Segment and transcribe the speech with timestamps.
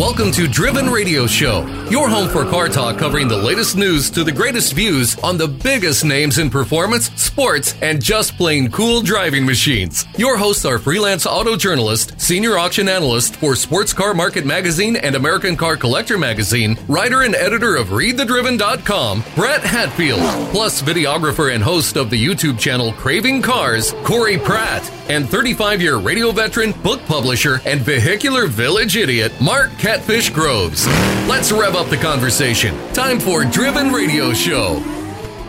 [0.00, 4.24] Welcome to Driven Radio Show, your home for car talk covering the latest news to
[4.24, 9.44] the greatest views on the biggest names in performance, sports, and just plain cool driving
[9.44, 10.06] machines.
[10.16, 15.16] Your hosts are freelance auto journalist, senior auction analyst for Sports Car Market Magazine and
[15.16, 20.20] American Car Collector Magazine, writer and editor of ReadTheDriven.com, Brett Hatfield,
[20.50, 25.98] plus videographer and host of the YouTube channel Craving Cars, Corey Pratt, and 35 year
[25.98, 30.86] radio veteran, book publisher, and vehicular village idiot, Mark Catfish Groves.
[31.26, 32.76] Let's rev up the conversation.
[32.92, 34.74] Time for Driven Radio Show.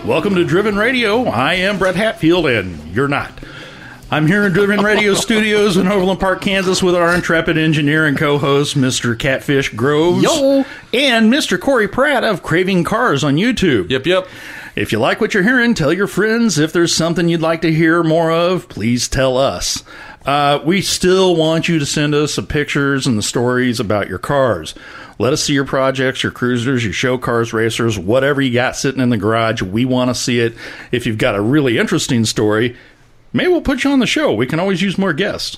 [0.04, 1.26] Welcome to Driven Radio.
[1.26, 3.32] I am Brett Hatfield, and you're not.
[4.10, 8.18] I'm here in Driven Radio Studios in Overland Park, Kansas, with our intrepid engineer and
[8.18, 9.16] co-host, Mr.
[9.18, 10.66] Catfish Groves, Yo.
[10.92, 11.60] and Mr.
[11.60, 13.92] Corey Pratt of Craving Cars on YouTube.
[13.92, 14.28] Yep, yep.
[14.76, 16.58] If you like what you're hearing, tell your friends.
[16.58, 19.84] If there's something you'd like to hear more of, please tell us.
[20.26, 24.20] Uh, we still want you to send us some pictures and the stories about your
[24.20, 24.76] cars.
[25.18, 29.02] Let us see your projects, your cruisers, your show cars, racers, whatever you got sitting
[29.02, 29.62] in the garage.
[29.62, 30.56] We want to see it.
[30.92, 32.76] If you've got a really interesting story,
[33.34, 34.34] maybe we'll put you on the show.
[34.34, 35.58] We can always use more guests.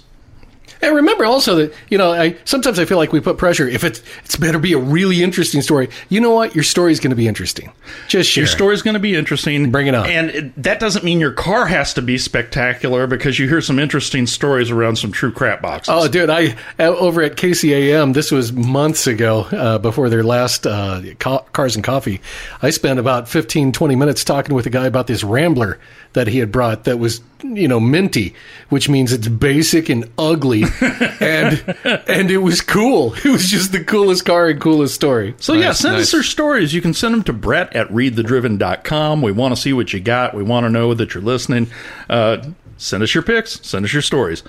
[0.83, 3.67] And remember also that you know, I sometimes I feel like we put pressure.
[3.67, 5.89] If it's it's better be a really interesting story.
[6.09, 6.53] You know what?
[6.53, 7.71] Your story's going to be interesting.
[8.07, 8.41] Just share.
[8.41, 9.71] Your story's going to be interesting.
[9.71, 10.07] Bring it up.
[10.07, 13.79] And it, that doesn't mean your car has to be spectacular because you hear some
[13.79, 15.93] interesting stories around some true crap boxes.
[15.95, 16.29] Oh, dude!
[16.29, 18.13] I uh, over at KCAM.
[18.13, 22.19] This was months ago, uh, before their last uh, ca- cars and coffee.
[22.61, 25.79] I spent about 15, 20 minutes talking with a guy about this Rambler
[26.13, 28.33] that he had brought that was you know minty,
[28.69, 30.63] which means it's basic and ugly,
[31.19, 31.75] and
[32.07, 33.13] and it was cool.
[33.15, 35.35] It was just the coolest car and coolest story.
[35.39, 36.73] So yeah, Nice, send us your stories.
[36.73, 39.21] You can send them to Brett at readthedriven.com.
[39.21, 40.33] We want to see what you got.
[40.33, 41.67] We want to know that you're listening.
[42.09, 42.43] Uh,
[42.77, 43.59] send us your pics.
[43.65, 44.43] Send us your stories.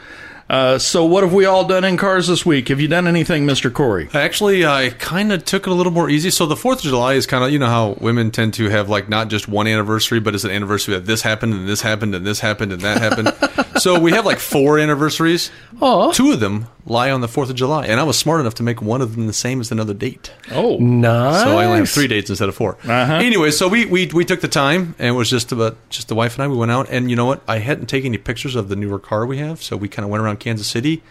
[0.54, 2.68] Uh, so what have we all done in cars this week?
[2.68, 3.72] Have you done anything, Mr.
[3.72, 4.08] Corey?
[4.14, 6.30] Actually, I kind of took it a little more easy.
[6.30, 8.88] So the Fourth of July is kind of you know how women tend to have
[8.88, 12.14] like not just one anniversary, but it's an anniversary that this happened and this happened
[12.14, 13.34] and this happened and that happened.
[13.82, 15.50] so we have like four anniversaries.
[15.80, 16.12] Aw.
[16.12, 18.62] Two of them lie on the Fourth of July, and I was smart enough to
[18.62, 20.32] make one of them the same as another date.
[20.52, 21.42] Oh, Nice.
[21.42, 23.14] So I only have three dates instead of 4 Uh-huh.
[23.14, 26.14] Anyway, so we, we we took the time, and it was just about just the
[26.14, 26.48] wife and I.
[26.48, 27.42] We went out, and you know what?
[27.48, 30.10] I hadn't taken any pictures of the newer car we have, so we kind of
[30.10, 31.02] went around Kansas City,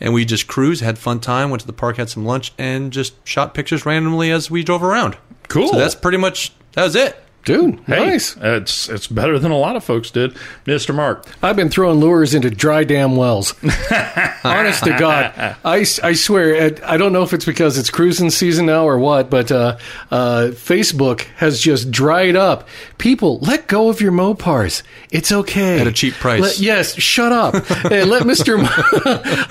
[0.00, 2.92] and we just cruised, had fun time, went to the park, had some lunch, and
[2.92, 5.16] just shot pictures randomly as we drove around.
[5.48, 5.68] Cool.
[5.68, 7.16] So that's pretty much that was it.
[7.44, 7.78] Dude.
[7.86, 8.36] hey, Nice.
[8.40, 10.34] it's it's better than a lot of folks did,
[10.66, 10.94] Mr.
[10.94, 11.26] Mark.
[11.42, 13.54] I've been throwing lures into dry damn wells.
[14.44, 15.32] Honest to God,
[15.64, 16.54] I, I swear,
[16.84, 19.78] I- I don't know if it's because it's cruising season now or what, but uh,
[20.10, 22.66] uh, Facebook has just dried up.
[22.98, 24.82] People, let go of your Mopars.
[25.10, 26.40] It's okay At a cheap price.
[26.40, 27.54] Let- yes, shut up.
[27.66, 28.58] hey, let Mister,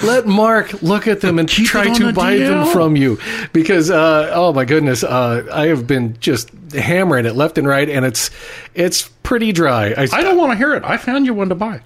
[0.04, 3.18] let Mark look at them and try to the buy them from you
[3.54, 7.88] because uh, oh my goodness, uh, I have been just hammering it left and right,
[7.90, 8.30] and it's
[8.74, 9.94] it's pretty dry.
[9.98, 10.84] I don't want to hear it.
[10.84, 11.82] I found you one to buy.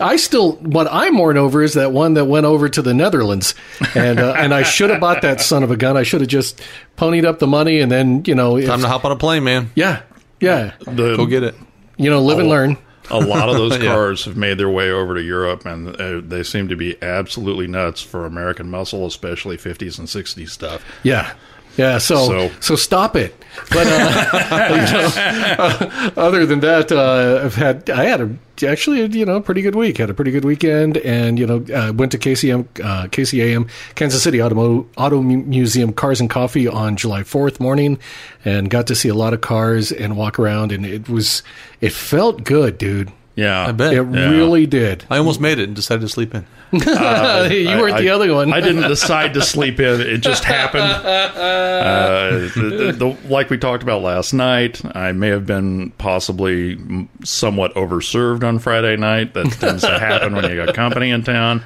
[0.00, 3.54] I still what I mourn over is that one that went over to the Netherlands,
[3.94, 5.96] and uh, and I should have bought that son of a gun.
[5.96, 6.60] I should have just
[6.96, 9.70] ponied up the money and then you know, Time to hop on a plane, man.
[9.74, 10.02] yeah,
[10.40, 11.54] yeah, The, Go get it.
[11.96, 12.76] you know, live and learn.
[13.10, 13.92] a lot of those Yeah.
[13.94, 17.66] cars have made their way over to Europe, and uh, they seem to be absolutely
[17.66, 20.84] nuts for American muscle, especially 50s and 60s stuff.
[21.02, 21.32] Yeah.
[21.80, 23.34] Yeah, so, so So- stop it.
[23.70, 23.90] But uh,
[24.70, 25.10] you know,
[25.58, 28.30] uh, other than that, uh, I've had I had a
[28.66, 29.98] actually you know pretty good week.
[29.98, 34.22] Had a pretty good weekend, and you know uh, went to KCM uh, KCAM Kansas
[34.22, 37.98] City Auto Auto Museum Cars and Coffee on July fourth morning,
[38.44, 41.42] and got to see a lot of cars and walk around, and it was
[41.80, 43.10] it felt good, dude.
[43.40, 43.92] Yeah, I bet.
[43.92, 44.30] It Yeah.
[44.30, 45.04] really did.
[45.10, 46.44] I almost made it and decided to sleep in.
[46.72, 48.52] you weren't the I- other one.
[48.52, 50.84] I didn't decide to sleep in; it just happened.
[51.80, 56.78] Uh, the, the, the, like we talked about last night, I may have been possibly
[57.24, 59.32] somewhat overserved on Friday night.
[59.34, 61.62] That tends to happen when you got company in town.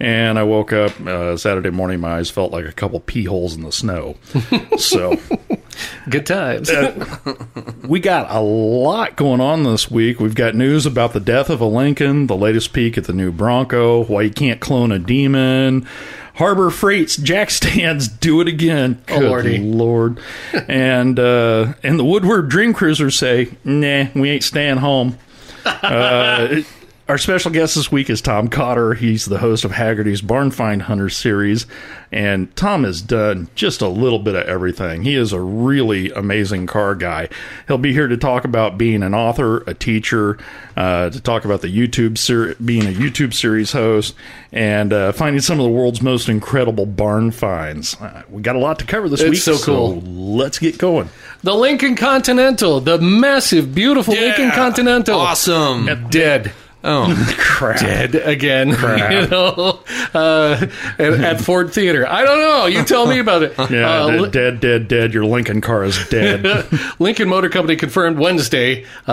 [0.00, 2.00] And I woke up uh, Saturday morning.
[2.00, 4.16] My eyes felt like a couple pee holes in the snow.
[4.78, 5.18] So
[6.08, 6.70] good times.
[7.84, 10.18] we got a lot going on this week.
[10.20, 13.30] We've got news about the death of a Lincoln, the latest peek at the new
[13.32, 15.86] Bronco, why you can't clone a demon,
[16.34, 19.02] Harbor Freight's jack stands do it again.
[19.08, 19.58] Oh, Good Lordy.
[19.58, 20.20] lord.
[20.68, 25.18] and uh, and the Woodward Dream Cruisers say, nah, we ain't staying home.
[25.64, 26.62] Uh,
[27.06, 28.94] Our special guest this week is Tom Cotter.
[28.94, 31.66] He's the host of Hagerty's Barn Find Hunter series,
[32.10, 35.02] and Tom has done just a little bit of everything.
[35.02, 37.28] He is a really amazing car guy.
[37.66, 40.38] He'll be here to talk about being an author, a teacher,
[40.78, 44.14] uh, to talk about the YouTube ser- being a YouTube series host,
[44.50, 48.00] and uh, finding some of the world's most incredible barn finds.
[48.00, 50.00] Uh, we got a lot to cover this It's week, so cool.
[50.00, 51.10] let's get going.
[51.42, 56.08] The Lincoln Continental, the massive, beautiful Lincoln Continental, Awesome.
[56.08, 56.54] dead.
[56.86, 57.80] Oh, Crap.
[57.80, 58.68] dead again.
[59.14, 59.80] You know,
[60.12, 60.66] uh,
[60.98, 62.06] at, at Ford Theater.
[62.06, 62.66] I don't know.
[62.66, 63.54] You tell me about it.
[63.70, 65.14] Yeah, Uh, dead, Li- dead, dead, dead.
[65.14, 66.44] Your Lincoln car is dead.
[66.98, 69.10] Lincoln Motor Company confirmed Wednesday, uh,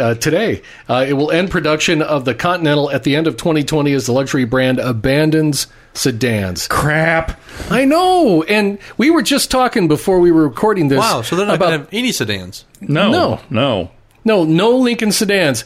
[0.00, 3.92] uh, today, uh, it will end production of the Continental at the end of 2020
[3.92, 6.66] as the luxury brand abandons sedans.
[6.68, 7.38] Crap.
[7.70, 10.98] I know, and we were just talking before we were recording this.
[10.98, 11.20] wow.
[11.22, 12.64] So they're not about going to have any sedans.
[12.80, 13.40] No, No.
[13.50, 13.90] no.
[14.24, 15.64] No, no Lincoln sedans.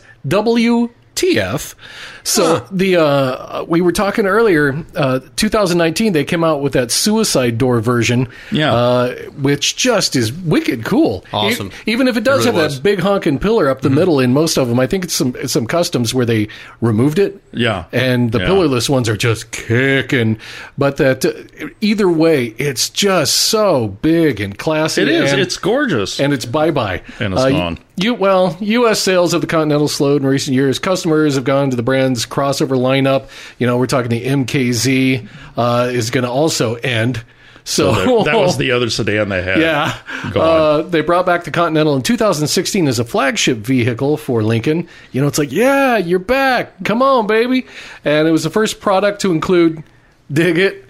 [1.14, 1.74] WTF.
[2.22, 2.64] So Huh.
[2.70, 4.84] the uh, we were talking earlier.
[4.96, 8.28] Uh, 2019, they came out with that suicide door version.
[8.50, 8.72] Yeah.
[8.74, 11.24] uh, which just is wicked cool.
[11.32, 11.70] Awesome.
[11.86, 12.76] Even if it does It really have was.
[12.76, 15.34] that big honking pillar up the middle in most of them, I think it's some
[15.38, 16.48] it's some customs where they
[16.80, 17.40] removed it.
[17.52, 17.84] Yeah.
[17.92, 18.46] and the Yeah.
[18.46, 20.38] pillarless ones are just kicking.
[20.78, 21.32] But that uh,
[21.80, 25.02] either way, it's just so big and classy.
[25.02, 25.32] It is.
[25.32, 26.18] and- it's gorgeous.
[26.20, 27.02] and it's bye bye.
[27.20, 27.78] And it's gone.
[27.96, 29.00] You well, U.S.
[29.00, 30.80] sales of the Continental slowed in recent years.
[30.80, 33.28] Customers have gone to the brand's crossover lineup.
[33.58, 37.24] You know, we're talking the MKZ uh, is going to also end.
[37.66, 39.60] So, that, that was the other sedan they had.
[39.60, 39.96] yeah.
[40.34, 44.88] Uh, they brought back the Continental in 2016 as a flagship vehicle for Lincoln.
[45.12, 46.72] You know, it's like, yeah, you're back.
[46.84, 47.66] Come on, baby.
[48.04, 49.82] And it was the first product to include,
[50.30, 50.83] dig it,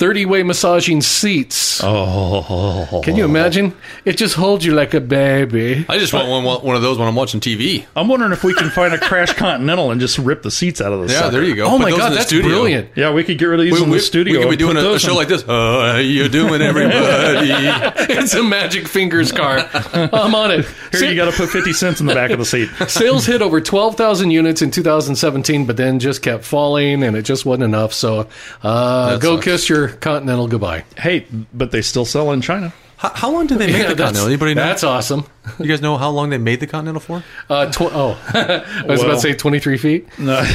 [0.00, 1.82] 30 way massaging seats.
[1.84, 3.02] Oh.
[3.04, 3.76] Can you imagine?
[4.06, 5.84] It just holds you like a baby.
[5.90, 7.84] I just want one, one of those when I'm watching TV.
[7.94, 10.94] I'm wondering if we can find a crash Continental and just rip the seats out
[10.94, 11.32] of the Yeah, sucker.
[11.32, 11.66] there you go.
[11.66, 12.48] Oh Put my those god, the that's studio.
[12.48, 12.88] brilliant!
[12.96, 14.38] Yeah, we could get rid of these We, in we, the studio.
[14.38, 15.42] we could be and doing put a, a those show in- like this.
[15.46, 17.50] Uh, how you doing, everybody?
[18.14, 19.68] it's a magic fingers car.
[19.92, 20.64] I'm on it.
[20.92, 22.70] Here, you got to put 50 cents in the back of the seat.
[22.88, 27.44] Sales hit over 12,000 units in 2017, but then just kept falling, and it just
[27.44, 27.92] wasn't enough.
[27.92, 28.28] So,
[28.62, 29.44] uh, go sucks.
[29.44, 30.84] kiss your Continental goodbye.
[30.96, 32.72] Hey, but they still sell in China.
[32.96, 34.26] how, how long did they make Yeah, the that's- Continental?
[34.28, 34.62] Anybody know?
[34.62, 35.24] That's awesome.
[35.58, 37.22] You guys know how long they made the Continental for?
[37.48, 40.18] Uh, tw- oh, I was about Well- to say 23 feet.
[40.18, 40.40] No.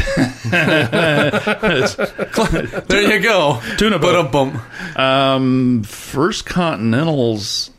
[2.87, 3.61] There you go.
[3.77, 4.31] Tuna But a boat.
[4.53, 4.99] bump.
[4.99, 7.71] Um, first Continentals,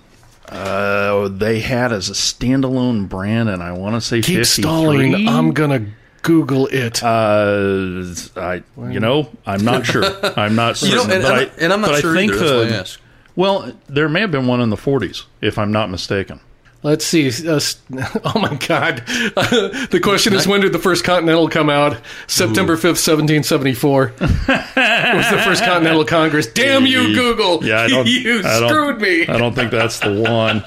[0.48, 4.44] uh, they had as a standalone brand, and I want to say Keep 53.
[4.62, 5.28] stalling.
[5.28, 5.86] I'm gonna
[6.26, 7.02] Google it.
[7.02, 8.04] Uh,
[8.36, 10.04] I, you know, I'm not sure.
[10.38, 12.32] I'm not You know, and, but and, I, and I'm not but sure I think
[12.32, 12.64] either.
[12.64, 13.00] That's why I ask.
[13.36, 16.40] well, there may have been one in the 40s, if I'm not mistaken.
[16.82, 17.28] Let's see.
[17.28, 17.58] Uh,
[18.24, 18.98] oh my God!
[19.06, 21.96] the question is, when did the first Continental come out?
[22.28, 24.12] September fifth, seventeen seventy-four.
[24.20, 26.46] it was the first Continental Congress.
[26.46, 27.64] Damn you, Google!
[27.64, 28.06] Yeah, I don't.
[28.06, 29.26] you I don't- screwed me.
[29.26, 30.62] I don't think that's the one.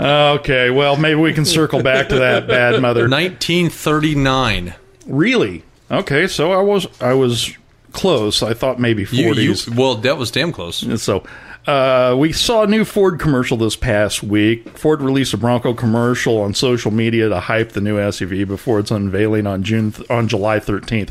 [0.00, 3.02] Okay, well, maybe we can circle back to that bad mother.
[3.02, 4.74] 1939.
[5.06, 5.64] Really?
[5.90, 7.52] Okay, so I was I was
[7.92, 8.42] close.
[8.42, 11.02] I thought maybe You, you, well, that was damn close.
[11.02, 11.24] So
[11.66, 14.68] uh, we saw a new Ford commercial this past week.
[14.76, 18.90] Ford released a Bronco commercial on social media to hype the new SUV before its
[18.90, 21.10] unveiling on June on July 13th.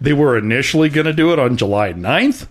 [0.00, 2.46] They were initially going to do it on July 9th,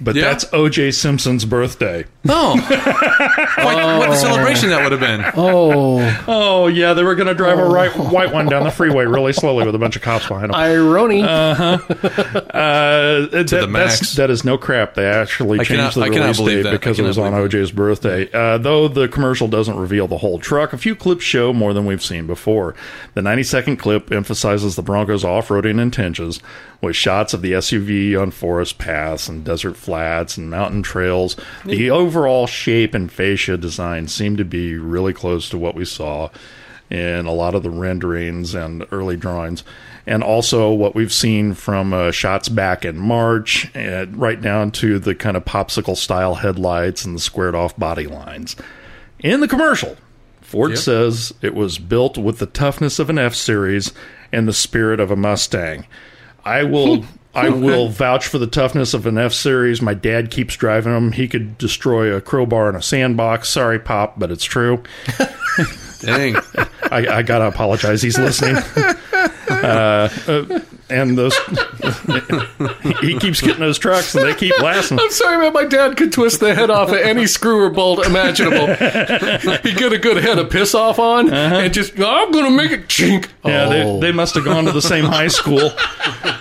[0.00, 0.24] but Yeah.
[0.24, 0.90] that's O.J.
[0.90, 2.04] Simpson's birthday.
[2.28, 5.24] Oh, like, what a celebration that would have been.
[5.36, 9.06] Oh, Oh yeah, they were going to drive a right, white one down the freeway
[9.06, 10.54] really slowly with a bunch of cops behind them.
[10.56, 11.22] irony.
[12.50, 14.00] Uh, that, the max.
[14.00, 14.94] that's, that is no crap.
[14.94, 16.72] They actually I changed cannot- the I cannot release date that.
[16.72, 18.30] Because it was on OJ's birthday.
[18.32, 21.86] Uh, though the commercial doesn't reveal the whole truck, a few clips show more than
[21.86, 22.74] we've seen before.
[23.14, 26.40] The 90 second clip emphasizes the Bronco's off roading intentions
[26.80, 31.36] with shots of the SUV on forest paths and desert flats and mountain trails.
[31.64, 36.30] The overall shape and fascia design seem to be really close to what we saw
[36.88, 39.62] in a lot of the renderings and early drawings,
[40.06, 44.98] and also what we've seen from uh, shots back in March, and right down to
[44.98, 48.56] the kind of popsicle style headlights and the squared off body lines.
[49.20, 49.96] In the commercial,
[50.40, 50.78] Ford Yep.
[50.80, 53.92] says it was built with the toughness of an F Series
[54.32, 55.86] and the spirit of a Mustang.
[56.44, 57.04] I will.
[57.32, 59.80] I will vouch for the toughness of an F Series.
[59.80, 61.12] My dad keeps driving them.
[61.12, 63.48] He could destroy a crowbar in a sandbox.
[63.48, 64.82] Sorry, Pop, but it's true.
[66.00, 66.34] Dang.
[66.90, 68.02] I, I gotta apologize.
[68.02, 68.56] He's listening.
[69.50, 71.36] Uh, uh, and those
[73.00, 74.98] he keeps getting those trucks, and they keep lasting.
[74.98, 75.52] I'm sorry, man.
[75.52, 78.66] My dad could twist the head off of any screw or bolt imaginable.
[78.66, 82.88] He'd get a good head of piss off on, and just I'm gonna make it
[82.88, 83.28] chink.
[83.44, 84.00] Yeah, oh.
[84.00, 85.70] they, they must have gone to the same high school.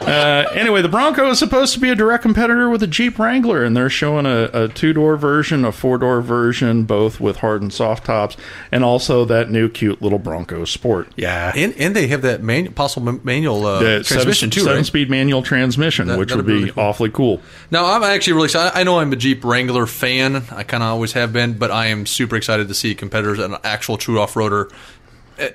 [0.01, 3.63] Uh, anyway, the Bronco is supposed to be a direct competitor with the Jeep Wrangler,
[3.63, 7.62] and they're showing a, a two door version, a four door version, both with hard
[7.62, 8.36] and soft tops,
[8.72, 11.10] and also that new cute little Bronco Sport.
[11.15, 11.51] yeah.
[11.56, 14.86] And, and they have that manu- possible manual uh, The transmission seven, too, seven right?
[14.86, 16.84] speed manual transmission, That- which that'd be really cool.
[16.84, 17.41] awfully cool.
[17.72, 18.77] Now, I'm actually really excited.
[18.77, 20.43] I know I'm a Jeep Wrangler fan.
[20.51, 23.55] I kind of always have been, but I am super excited to see competitors, an
[23.63, 24.72] actual true off roader,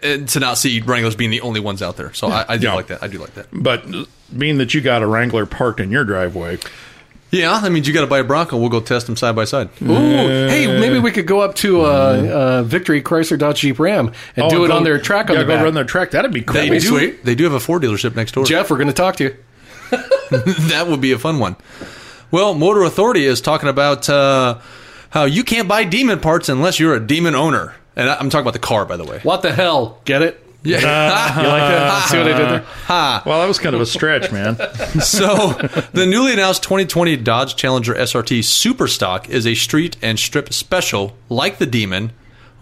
[0.02, 2.12] and to not see Wranglers being the only ones out there.
[2.14, 2.74] So I, I do Yeah.
[2.74, 3.02] like that.
[3.02, 3.46] I do like that.
[3.52, 3.84] But
[4.36, 6.58] being that you got a Wrangler parked in your driveway,
[7.34, 8.56] Yeah, that means you got to buy a Bronco.
[8.56, 9.68] We'll go test them side by side.
[9.82, 14.12] Ooh, hey, maybe we could go up to uh, uh, Victory Chrysler Dodge Jeep Ram
[14.36, 15.64] and do Oh, it go- on their track on yeah, the go back.
[15.64, 16.12] run their track.
[16.12, 16.54] That'd be cool.
[16.54, 16.86] They be do.
[16.88, 17.24] sweet.
[17.24, 18.44] They do have a Ford dealership next door.
[18.44, 19.36] Jeff, we're going to talk to you.
[20.30, 21.56] that would be a fun one.
[22.30, 24.58] Well, Motor Authority is talking about uh,
[25.10, 27.74] how you can't buy Demon parts unless you're a Demon owner.
[27.96, 29.20] And I- I'm talking about the car, by the way.
[29.22, 30.00] What the hell?
[30.04, 30.43] Get it?
[30.64, 30.78] Yeah.
[31.42, 32.08] You like that?
[32.10, 32.64] See what I did there?
[33.26, 34.56] Well, that was kind of a stretch, man.
[35.00, 35.52] so,
[35.92, 41.58] the newly announced 2020 Dodge Challenger SRT Superstock is a street and strip special like
[41.58, 42.12] the Demon,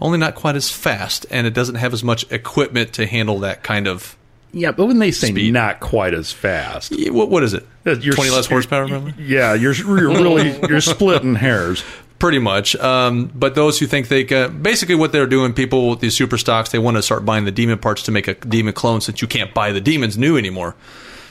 [0.01, 3.63] only not quite as fast, and it doesn't have as much equipment to handle that
[3.63, 4.17] kind of.
[4.55, 5.51] Yeah, but when they say Speed.
[5.53, 7.65] not quite as fast, Yeah, What, what is it?
[7.85, 9.13] You're 20 less horsepower, remember?
[9.19, 11.83] yeah, you're, you're really you're splitting hairs.
[12.23, 12.73] Pretty much.
[12.77, 16.37] Um, but those who think they can, basically what they're doing, people with these super
[16.37, 19.21] stocks, they want to start buying the demon parts to make a demon clone since
[19.21, 20.73] you can't buy the demons new anymore.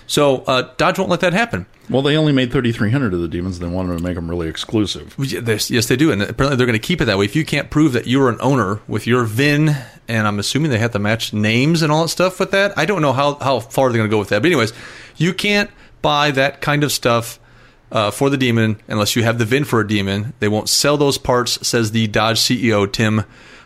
[0.07, 1.65] So uh, Dodge won't let that happen.
[1.89, 3.59] Well, they only made 3,300 of the demons.
[3.59, 5.15] They wanted to make them really exclusive.
[5.19, 7.25] Yes, they do, and apparently they're going to keep it that way.
[7.25, 9.75] If you can't prove that you're an owner with your VIN,
[10.09, 12.77] and I'm assuming they have to match names and all that stuff with that.
[12.77, 14.75] I don't know how how far they're going to go with that, but anyways,
[15.17, 15.71] you can't
[16.03, 17.39] buy that kind of stuff
[17.93, 20.33] uh, for the demon unless you have the VIN for a demon.
[20.41, 23.21] They won't sell those parts, says the Dodge CEO Tim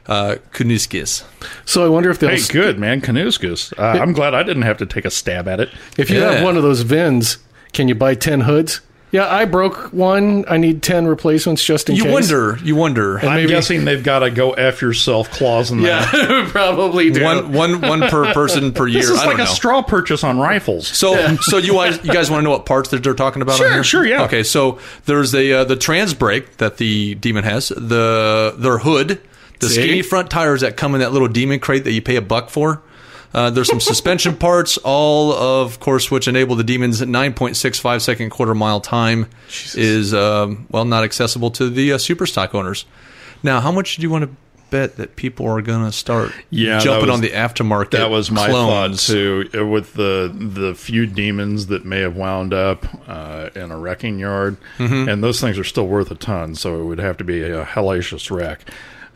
[0.06, 1.24] uh, Kuniskis.
[1.64, 2.30] So I wonder if they'll.
[2.30, 3.72] Hey, good man, Kanuskas.
[3.78, 5.70] Uh, I'm glad I didn't have to take a stab at it.
[5.96, 6.32] If you Yeah.
[6.32, 7.38] have one of those VINs,
[7.72, 8.80] can you buy 10 hoods?
[9.16, 10.44] Yeah, I broke one.
[10.48, 12.08] I need 10 replacements just in You case.
[12.08, 13.18] You wonder, you wonder.
[13.20, 16.12] I'm maybe- guessing they've got a go f yourself clause in that.
[16.12, 17.24] Yeah, probably do.
[17.24, 19.00] One, one, one per person per year.
[19.00, 19.50] This is I like don't a know.
[19.54, 20.86] straw purchase on rifles.
[20.88, 23.56] So, so you guys, you guys want to know what parts that they're talking about?
[23.56, 23.84] Sure, on here?
[23.84, 24.24] sure, yeah.
[24.24, 29.20] Okay, so there's the uh, the trans brake that the demon has, the their hood,
[29.60, 29.74] the See?
[29.76, 32.50] skinny front tires that come in that little demon crate that you pay a buck
[32.50, 32.82] for.
[33.34, 38.54] Uh, there's some suspension parts, all of course, which enable the demon's 9.65 second quarter
[38.54, 39.26] mile time
[39.74, 42.84] is um, well not accessible to the uh, super stock owners.
[43.42, 44.30] Now, how much do you want to
[44.70, 47.90] bet that people are going to start Yeah, jumping was- on the aftermarket?
[47.92, 49.06] That was my clones?
[49.06, 49.48] thought too.
[49.54, 54.18] uh, With the the few demons that may have wound up uh, in a wrecking
[54.18, 55.08] yard, Mm-hmm.
[55.08, 57.64] and those things are still worth a ton, so it would have to be a
[57.64, 58.60] hellacious wreck.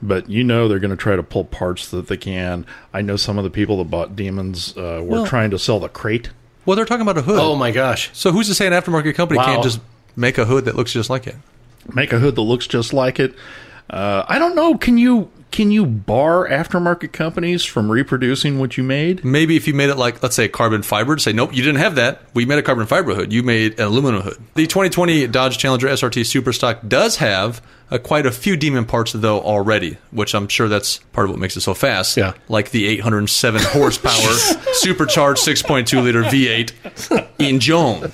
[0.02, 2.64] But you know they're going to try to pull parts that they can.
[2.95, 5.78] I know some of the people that bought demons uh, were Well- trying to sell
[5.80, 6.30] the crate.
[6.66, 7.38] Well, they're talking about a hood.
[7.40, 8.11] oh my gosh.
[8.12, 9.47] So who's to say an aftermarket company Wow.
[9.47, 9.80] can't just
[10.16, 11.37] make a hood that looks just like it?
[11.95, 13.35] make a hood that looks just like it.
[13.88, 14.76] Uh, I don't know.
[14.76, 19.25] Can you can you bar aftermarket companies from reproducing what you made?
[19.25, 21.78] Maybe if you made it like, let's say, carbon fiber, to say, nope, you didn't
[21.80, 22.23] have that.
[22.35, 23.33] We made a carbon fiber hood.
[23.33, 24.38] You made an aluminum hood.
[24.54, 29.40] The 2020 Dodge Challenger SRT Superstock does have uh, quite a few demon parts, though,
[29.40, 32.16] already, which I'm sure that's part of what makes it so fast.
[32.16, 32.35] Yeah.
[32.49, 34.12] Like the 807 horsepower
[34.75, 38.12] supercharged 6.2 liter V8 in engine.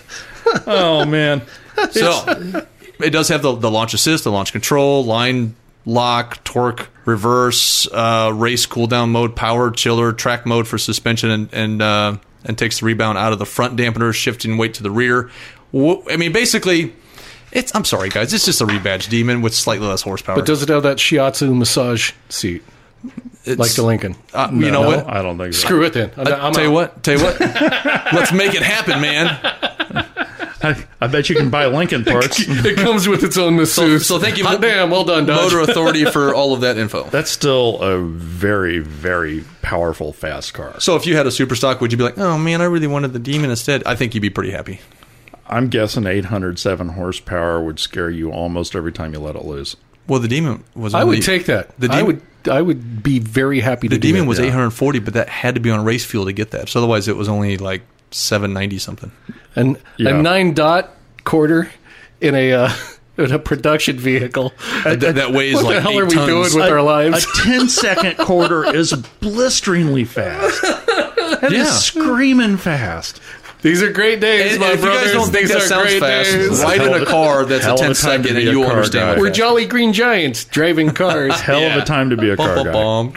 [0.66, 1.42] Oh man,
[1.90, 2.64] So
[3.00, 8.30] it does have the, the launch assist, the launch control, line lock, torque, reverse, uh,
[8.34, 12.86] race cooldown mode, power, chiller, track mode for suspension, and and, uh, and takes the
[12.86, 15.30] rebound out of the front dampener, shifting weight to the rear.
[15.74, 16.94] I mean, basically,
[17.52, 17.74] it's.
[17.74, 18.32] I'm sorry, guys.
[18.34, 20.36] It's just a rebadged demon with slightly less horsepower.
[20.36, 22.62] But does it have that shiatsu massage seat
[23.44, 24.16] It's- like the Lincoln?
[24.32, 25.08] Uh, you know No, what?
[25.08, 25.66] I don't think so.
[25.66, 26.10] Screw it then.
[26.16, 27.02] I'm, I, I'm tell you what.
[27.02, 27.40] Tell you what.
[28.12, 30.06] Let's make it happen, man.
[30.62, 32.40] I, I bet you can buy Lincoln parts.
[32.48, 34.06] It comes with its own masseuse.
[34.06, 35.52] so thank you, Hot damn, well done, Dodge.
[35.52, 37.04] Motor Authority for all of that info.
[37.10, 40.80] That's still a very, very powerful fast car.
[40.80, 42.86] So if you had a super stock, would you be like, oh man, I really
[42.86, 43.82] wanted the demon instead?
[43.84, 44.80] I think you'd be pretty happy.
[45.48, 49.76] I'm guessing 807 horsepower would scare you almost every time you let it loose.
[50.08, 50.94] Well, the demon was.
[50.94, 51.78] I only- would take that.
[51.78, 52.22] The I demon- would.
[52.48, 54.28] I would be very happy to The do demon that.
[54.28, 54.46] was Yeah.
[54.46, 56.68] 840, but that had to be on race fuel to get that.
[56.68, 57.82] So otherwise, it was only like
[58.16, 59.12] 790 something.
[59.54, 60.10] and Yeah.
[60.18, 60.90] a nine dot
[61.24, 61.70] quarter
[62.20, 62.70] in a uh,
[63.18, 64.52] in a production vehicle.
[64.84, 66.26] That, that weighs What like the hell eight are we tons.
[66.26, 67.24] doing with our lives?
[67.38, 70.62] A 10 second quarter is blisteringly fast.
[71.40, 71.64] That is Yeah.
[71.64, 73.20] screaming fast.
[73.62, 75.00] These are great days, And, my and if brothers.
[75.00, 76.62] you guys don't think These that are sounds great fast, days.
[76.62, 78.38] ride in a car that's a Hell of a 10 time to second be and
[78.38, 79.20] a you car understand guy.
[79.20, 81.40] We're jolly green giants driving cars.
[81.40, 82.72] Hell of a time to be a car Bum, guy.
[82.72, 83.12] bum,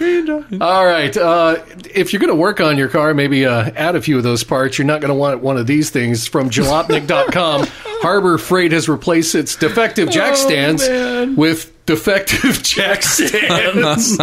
[0.49, 0.61] bum.
[0.61, 1.15] All right.
[1.15, 1.57] Uh,
[1.93, 4.43] if you're going to work on your car, maybe uh, add a few of those
[4.43, 4.77] parts.
[4.77, 7.67] You're not going to want one of these things from jalopnik.com.
[8.01, 10.87] Harbor Freight has replaced its defective jack stands
[11.37, 14.17] with defective jack stands.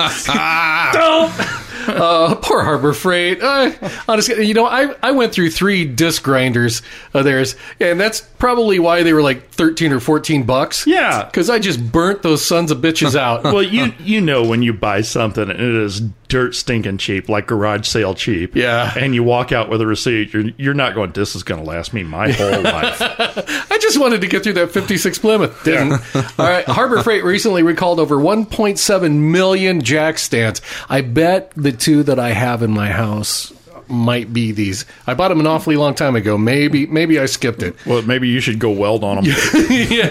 [1.89, 3.43] Uh, poor Harbor Freight.
[3.43, 3.71] Uh,
[4.09, 6.83] honestly, you know, I, I went through three disc grinders
[7.15, 10.87] of theirs, and that's probably why they were like 13 or 14 bucks.
[10.87, 11.25] Yeah.
[11.25, 13.45] Because I just burnt those sons of bitches out.
[13.45, 17.47] well, you you know when you buy something and it is dirt stinking cheap, like
[17.47, 18.55] garage sale cheap.
[18.55, 18.93] Yeah.
[18.97, 21.13] And you walk out with a receipt, you're you're not going.
[21.13, 23.01] This is going to last me my whole life.
[23.01, 25.65] I just wanted to get through that 56 Plymouth.
[25.65, 25.93] Didn't.
[26.15, 26.65] All right.
[26.65, 30.61] Harbor Freight recently recalled over 1.7 million jack stands.
[30.89, 33.53] I bet the two that I have in my house
[33.89, 34.85] might be these.
[35.07, 36.37] I bought them an awfully long time ago.
[36.39, 37.75] Maybe maybe I skipped it.
[37.87, 39.25] Well, maybe you should go weld on them.
[39.71, 40.11] Yeah,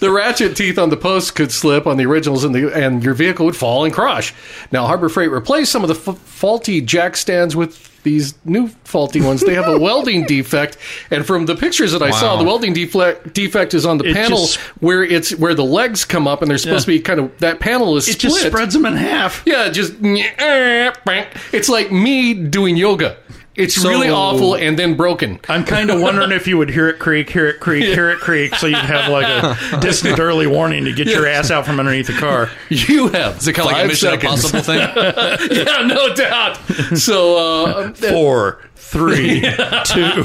[0.00, 3.14] the ratchet teeth on the post could slip on the originals, and the and your
[3.14, 4.34] vehicle would fall and crush.
[4.72, 9.20] Now, Harbor Freight replaced some of the f- faulty jack stands with these new faulty
[9.20, 9.40] ones.
[9.42, 10.76] They have a welding defect,
[11.10, 14.14] and from the pictures that I saw, the welding deflect, defect is on the It
[14.14, 16.94] panel just- where it's where the legs come up, and they're supposed Yeah.
[16.94, 18.32] to be kind of that panel is It split.
[18.32, 19.42] just spreads them in half.
[19.46, 19.92] Yeah, just
[21.52, 23.16] it's like me doing yoga.
[23.56, 25.40] It's So- really awful and then broken.
[25.48, 28.18] I'm kind of wondering if you would hear it creak, hear it creak, hear it
[28.20, 31.78] creak, so you'd have like a distant early warning to get your ass out from
[31.80, 32.48] underneath the car.
[32.68, 34.44] You have Is it kind of like a five Mission seconds.
[34.44, 35.56] Impossible thing?
[35.66, 36.56] yeah, no doubt.
[36.96, 39.40] So uh, Four, three,
[39.84, 40.22] two.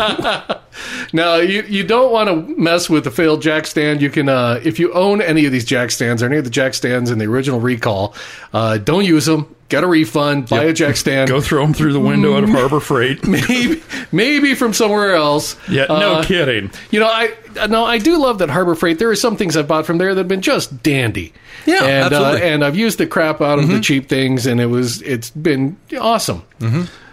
[1.13, 4.01] now you you don't want to mess with the failed jack stand.
[4.01, 6.49] You can uh, if you own any of these jack stands or any of the
[6.49, 8.15] jack stands in the original recall,
[8.53, 9.53] uh, don't use them.
[9.67, 10.47] Get a refund.
[10.47, 11.27] Buy a jack stand.
[11.27, 13.27] Go throw them through the window at Harbor Freight.
[13.27, 13.81] maybe
[14.11, 15.55] maybe from somewhere else.
[15.67, 16.69] Yeah, no Uh, kidding.
[16.91, 17.33] You know, I
[17.67, 18.99] no, I do love that Harbor Freight.
[18.99, 21.33] There are some things I've bought from there that have been just dandy.
[21.65, 22.41] Yeah, and absolutely.
[22.43, 25.31] Uh, and I've used the crap out of the cheap things, and it was it's
[25.31, 26.43] been awesome.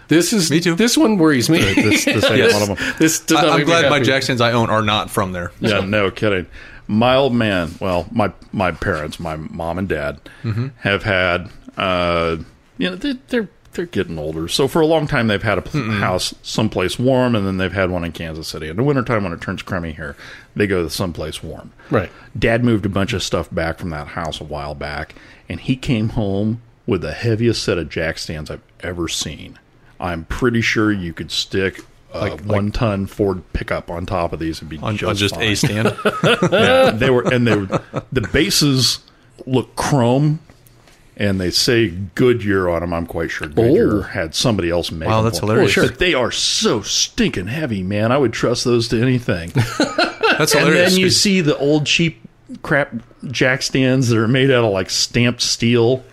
[0.07, 0.75] This is Me too.
[0.75, 1.59] This one worries me.
[1.59, 2.53] This, this ain't Yes.
[2.53, 2.93] one of them.
[2.99, 4.05] This does I, I'm glad my happy.
[4.05, 5.51] jack stands I own are not from there.
[5.59, 6.45] Yeah, no kidding.
[6.87, 10.19] My old man, well, my my parents, my mom and dad,
[10.79, 12.37] have had, uh,
[12.77, 14.47] you know, they, they're they're getting older.
[14.49, 17.71] So for a long time, they've had a pl- house someplace warm, and then they've
[17.71, 18.67] had one in Kansas City.
[18.67, 20.15] In the wintertime, when it turns crummy here,
[20.55, 21.71] they go to someplace warm.
[21.89, 22.11] Right.
[22.37, 25.15] Dad moved a bunch of stuff back from that house a while back,
[25.49, 29.57] and he came home with the heaviest set of jack stands I've ever seen.
[30.03, 31.79] I'm pretty sure you could stick
[32.13, 35.09] uh, a Like- one ton Ford pickup on top of these and be On just,
[35.09, 35.97] on just a stand.
[36.51, 38.99] yeah, they were, and they were, the bases
[39.47, 40.39] look chrome,
[41.15, 42.93] and they say Goodyear on them.
[42.93, 44.01] I'm quite sure Goodyear Oh.
[44.01, 45.07] had somebody else make.
[45.09, 45.71] Wow, that's hilarious.
[45.71, 45.87] sure.
[45.87, 48.11] But they are so stinking heavy, man.
[48.11, 49.51] I would trust those to anything.
[50.37, 50.93] That's and hilarious.
[50.93, 52.19] then you see the old cheap
[52.63, 52.91] crap
[53.29, 56.03] jack stands that are made out of like stamped steel.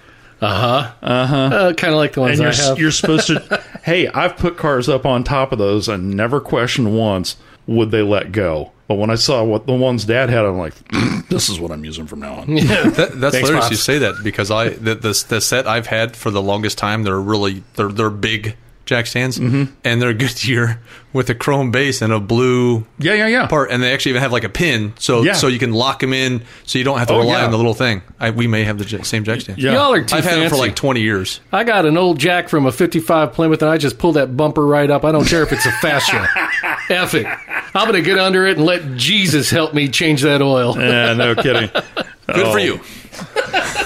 [0.41, 0.93] Uh, huh.
[1.03, 1.73] Uh huh.
[1.77, 2.79] kind of like the ones and you're, have.
[2.79, 6.97] you're supposed to hey i've put cars up on top of those and never questioned
[6.97, 10.57] once would they let go but when i saw what the ones dad had i'm
[10.59, 10.75] like
[11.29, 13.71] this is what i'm using from now on That, that's Thanks, hilarious Pops.
[13.71, 17.03] you say that because I the, the the set I've had for the longest time
[17.03, 18.57] they're really they're they're big
[18.91, 19.73] jack stands Mm-hmm.
[19.85, 20.81] and they're Goodyear
[21.13, 24.23] with a chrome base and a blue yeah yeah yeah part and they actually even
[24.23, 25.33] have like a pin so Yeah.
[25.35, 27.45] so you can lock them in so you don't have to Oh, rely yeah.
[27.45, 28.03] on the little thing.
[28.19, 29.59] I, we may have the j- same jack stand.
[29.59, 29.73] Yeah.
[29.75, 30.41] Y'all are too I've had fancy.
[30.41, 31.41] them for like 20 years.
[31.53, 34.67] I got an old jack from a 55 Plymouth, and I just pull that bumper
[34.67, 35.05] right up.
[35.05, 36.29] I don't care if it's a fascia.
[36.91, 37.27] F it.
[37.27, 40.77] I'm going to get under it and let Jesus help me change that oil.
[40.79, 42.53] yeah no kidding Good Oh.
[42.53, 42.81] for you.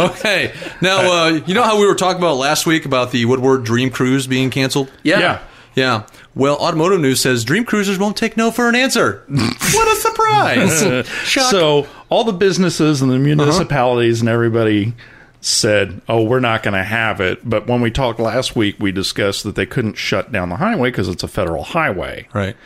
[0.00, 0.52] okay.
[0.80, 3.90] Now, uh, you know how we were talking about last week about the Woodward Dream
[3.90, 4.90] Cruise being canceled?
[5.02, 5.40] yeah
[5.74, 6.06] Yeah.
[6.34, 9.24] Well, Automotive News says Dream Cruisers won't take no for an answer.
[9.28, 11.08] what a surprise!
[11.50, 14.94] so all the businesses and the municipalities and everybody
[15.40, 18.90] said oh we're not going to have it but when we talked last week we
[18.90, 22.56] discussed that they couldn't shut down the highway because it's a federal highway right.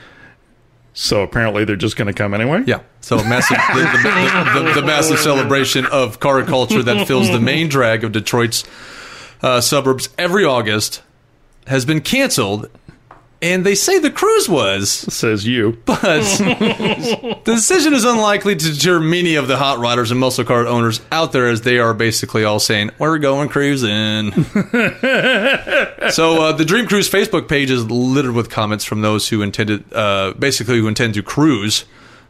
[0.95, 2.81] So apparently they're just going to come anyway Yeah.
[3.01, 7.41] So massive, the, the, the, the, the massive celebration of car culture that fills the
[7.41, 8.65] main drag of Detroit's
[9.43, 11.03] uh, suburbs every August
[11.67, 12.69] has been canceled.
[13.43, 15.77] And they say the cruise was, says you.
[15.85, 20.65] But the decision is unlikely to deter many of the hot rodders and muscle car
[20.69, 24.31] owners out there, as they are basically all saying, "We're going cruising."
[26.11, 29.93] so uh, the Dream Cruise Facebook page is littered with comments from those who intended,
[29.93, 31.85] uh, basically, who intend to cruise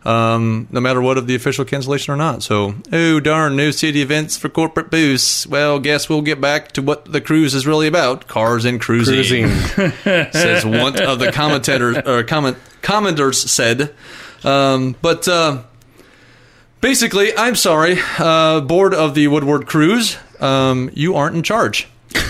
[0.05, 2.43] um, no matter what of the official cancellation or not.
[2.43, 5.47] So, oh darn, no city events for corporate booths.
[5.47, 9.15] Well, guess we'll get back to what the cruise is really about: cars and cruising.
[9.49, 9.93] Cruising.
[10.33, 13.95] says one of the commentators or comment commenters said.
[14.45, 15.62] Um, but uh,
[16.81, 21.88] basically, I'm sorry, uh, board of the Woodward Cruise, um, you aren't in charge.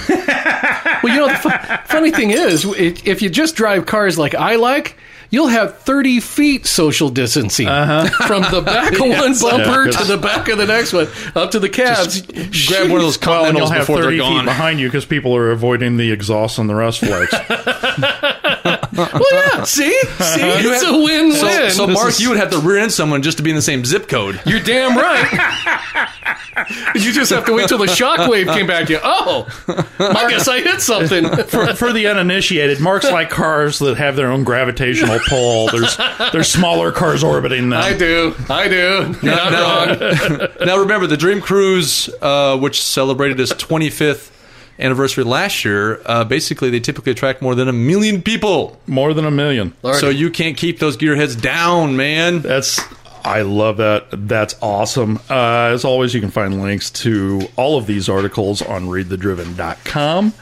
[1.02, 4.54] Well, you know, the fu- funny thing is, if you just drive cars like I
[4.54, 4.96] like,
[5.32, 8.08] you'll have 30 feet social distancing uh-huh.
[8.28, 11.08] from the back of one bumper Yeah, to 'cause- the back of the next one,
[11.34, 12.20] up to the cabs.
[12.22, 14.86] Grab one of those Well, and you'll continentals have before 30 they're feet behind you
[14.86, 17.34] because people are avoiding the exhaust on the rust flakes.
[18.94, 19.90] Well, yeah, see?
[19.90, 19.96] See?
[20.20, 20.60] Uh-huh.
[20.68, 21.32] It's a win-win.
[21.32, 23.56] So, so Mark, is- you would have to rear end someone just to be in
[23.56, 24.38] the same zip code.
[24.44, 26.08] You're damn right.
[26.94, 29.00] You just have to wait till the shockwave came back to you.
[29.02, 29.46] Oh,
[29.98, 31.28] I guess I hit something.
[31.46, 35.68] for, for the uninitiated, Mark's like cars that have their own gravitational pull.
[35.68, 35.96] There's
[36.32, 37.80] there's smaller cars orbiting them.
[37.82, 38.34] I do.
[38.50, 39.14] I do.
[39.22, 39.52] You're not
[40.30, 40.48] wrong.
[40.66, 44.30] now remember the Dream Cruise, uh, which celebrated its 25th
[44.78, 46.00] anniversary last year.
[46.04, 49.74] Uh, basically, they typically attract more than a million people, More than a million.
[49.82, 52.40] so you can't keep those gearheads down, man.
[52.40, 52.80] That's
[53.24, 54.06] I love that.
[54.10, 55.18] That's awesome.
[55.30, 60.34] Uh, as always, you can find links to all of these articles on readthedriven.com.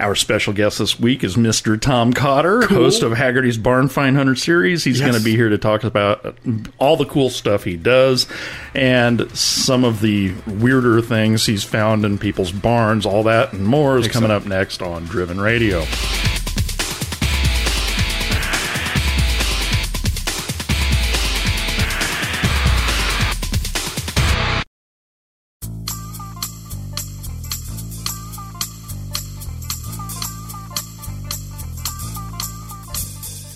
[0.00, 1.80] Our special guest this week is Mr.
[1.80, 4.82] Tom Cotter, host of Hagerty's Barn Find Hunter series.
[4.82, 6.36] He's going to be here to talk about
[6.78, 8.26] all the cool stuff he does
[8.74, 13.06] and some of the weirder things he's found in people's barns.
[13.06, 15.84] All that and more is coming up next on Driven Radio.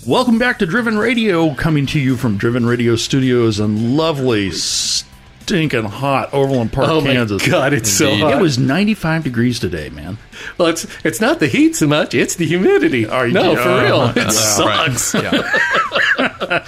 [0.09, 5.83] Welcome back to Driven Radio, coming to you from Driven Radio Studios in lovely, stinking
[5.83, 7.47] hot Overland Park, Oh my Kansas.
[7.47, 8.33] God, it's so hot.
[8.33, 10.17] It was 95 degrees today, man.
[10.57, 13.05] Well, it's it's not the heat so much; it's the humidity.
[13.05, 14.97] Are you- no, for oh, real, my it God.
[14.97, 15.13] sucks.
[15.13, 16.65] Yeah.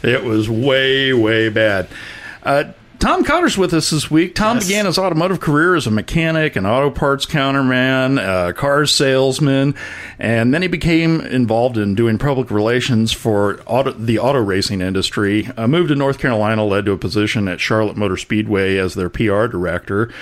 [0.02, 1.86] It was way, way bad.
[2.42, 2.64] Uh,
[2.98, 4.34] Tom Cotter's with us this week.
[4.34, 9.76] Tom began his automotive career as a mechanic, an auto parts counterman, a car salesman,
[10.18, 15.48] and then he became involved in doing public relations for auto, the auto racing industry.
[15.56, 19.08] A move to North Carolina, led to a position at Charlotte Motor Speedway as their
[19.08, 20.12] PR director.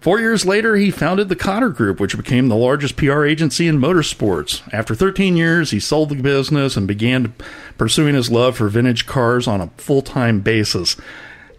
[0.00, 3.78] Four years later, he founded the Cotter Group, which became the largest PR agency in
[3.78, 4.62] motorsports.
[4.72, 7.34] After 13 years, he sold the business and began
[7.76, 10.96] pursuing his love for vintage cars on a full time basis.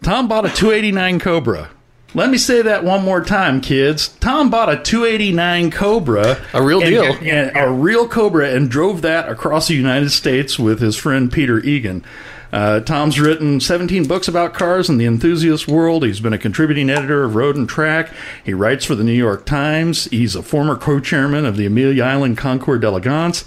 [0.04, 1.70] Tom bought a 289 Cobra.
[2.16, 4.10] Let me say that one more time, kids.
[4.20, 7.06] Tom bought a 289 Cobra, A real deal.
[7.22, 11.60] and a real Cobra, and drove that across the United States with his friend Peter
[11.62, 12.04] Egan.
[12.52, 16.06] Uh, Tom's written 17 books about cars in the enthusiast world.
[16.06, 18.12] He's been a contributing editor of Road and Track.
[18.44, 20.04] He writes for the New York Times.
[20.06, 23.44] He's a former co-chairman of the Amelia Island Concours d'Elegance.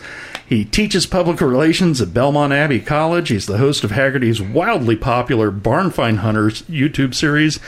[0.48, 3.30] He teaches public relations at Belmont Abbey College.
[3.30, 7.58] He's the host of Hagerty's wildly popular Barn Find Hunters YouTube series.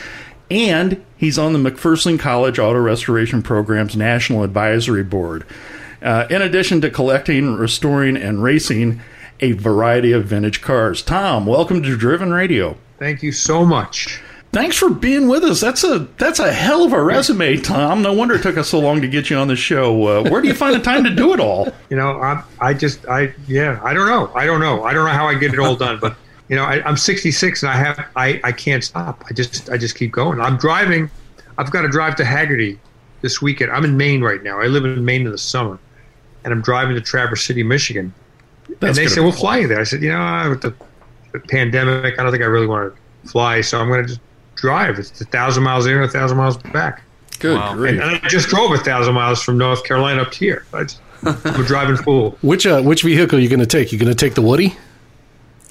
[0.50, 5.44] And he's on the McPherson College Auto Restoration Program's National Advisory Board.
[6.00, 9.00] Uh, in addition to collecting, restoring, and racing
[9.40, 11.02] a variety of vintage cars.
[11.02, 12.76] Tom, welcome to Driven Radio.
[12.98, 14.20] Thank you so much.
[14.58, 15.60] Thanks for being with us.
[15.60, 18.02] That's a that's a hell of a resume, Tom.
[18.02, 20.04] No wonder it took us so long to get you on the show.
[20.04, 21.68] Uh, where do you find the time to do it all?
[21.90, 24.32] You know, I, I just, I, yeah, I don't know.
[24.34, 24.82] I don't know.
[24.82, 26.16] I don't know how I get it all done, but
[26.48, 29.24] you know, I, I'm 66 and I have, I, I can't stop.
[29.30, 30.40] I just, I just keep going.
[30.40, 31.08] I'm driving.
[31.56, 32.78] I've got to drive to Hagerty
[33.20, 33.70] this weekend.
[33.70, 34.58] I'm in Maine right now.
[34.60, 35.78] I live in Maine in the summer,
[36.42, 38.12] and I'm driving to Traverse City, Michigan.
[38.80, 40.74] and they said, "We'll fly you there." I said, "You know, with the,
[41.30, 44.20] the pandemic, I don't think I really want to fly, so I'm going to just
[44.60, 44.98] drive.
[44.98, 47.02] It's a thousand miles there and a thousand miles back."
[47.38, 47.74] Good Wow.
[47.74, 48.00] grief.
[48.00, 50.64] And I just drove a thousand miles from North Carolina up to here.
[50.74, 52.36] I just- I'm a driving fool.
[52.42, 53.92] Which uh, which vehicle are you going to take?
[53.92, 54.76] You going to take the Woody?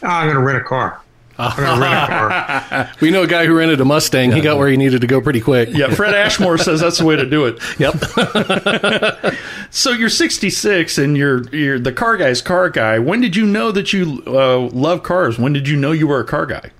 [0.04, 1.00] Ah, I'm going to rent a car.
[1.40, 2.90] I'm going to rent a car.
[3.02, 4.32] We know a guy who rented a Mustang.
[4.32, 5.70] He got where he needed to go pretty quick.
[5.72, 7.60] Yeah, Fred Ashmore says that's the way to do it.
[7.80, 9.36] Yep.
[9.70, 13.00] So you're 66 and you're you're the car guy's car guy.
[13.00, 15.38] When did you know that you uh, love cars?
[15.38, 16.72] When did you know you were a car guy?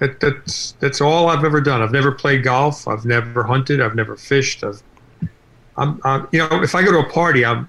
[0.00, 1.82] That, that's that's all I've ever done.
[1.82, 2.88] I've never played golf.
[2.88, 3.80] I've never hunted.
[3.80, 4.64] I've never fished.
[4.64, 4.82] I've,
[5.76, 7.68] I'm, I'm, you know, if I go to a party, I'm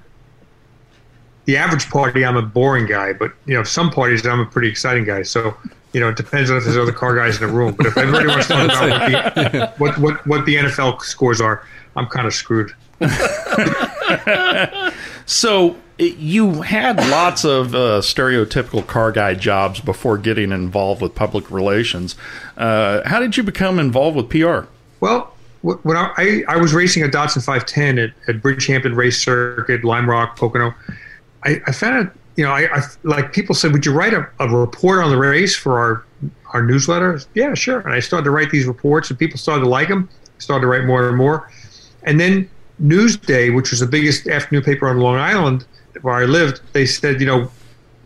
[1.46, 2.26] the average party.
[2.26, 5.24] I'm a boring guy, but you know, some parties I'm a pretty exciting guy.
[5.24, 5.56] So
[5.94, 7.76] you know, it depends on if there's other car guys in the room.
[7.76, 11.42] But if everybody wants to talk about what the, what, what what the NFL scores
[11.42, 11.66] are,
[11.96, 12.74] I'm kind of screwed.
[15.26, 21.50] So you had lots of uh, stereotypical car guy jobs before getting involved with public
[21.52, 22.16] relations.
[22.58, 24.68] Uh, how did you become involved with PR?
[25.00, 29.84] Well, when I, I, I was racing a Datsun 510 at, at Bridgehampton Race Circuit,
[29.84, 30.74] Lime Rock, Pocono,
[31.44, 34.28] I, I found it, you know, I, I like people said, would you write a,
[34.40, 36.06] a report on the race for our
[36.54, 37.20] our newsletter?
[37.34, 37.80] Yeah, sure.
[37.82, 40.10] And I started to write these reports, and people started to like them.
[40.40, 41.52] Started to write more and more,
[42.04, 42.50] and then
[42.82, 45.66] Newsday, which was the biggest afternoon paper on Long Island
[46.02, 47.50] where I lived, they said, you know,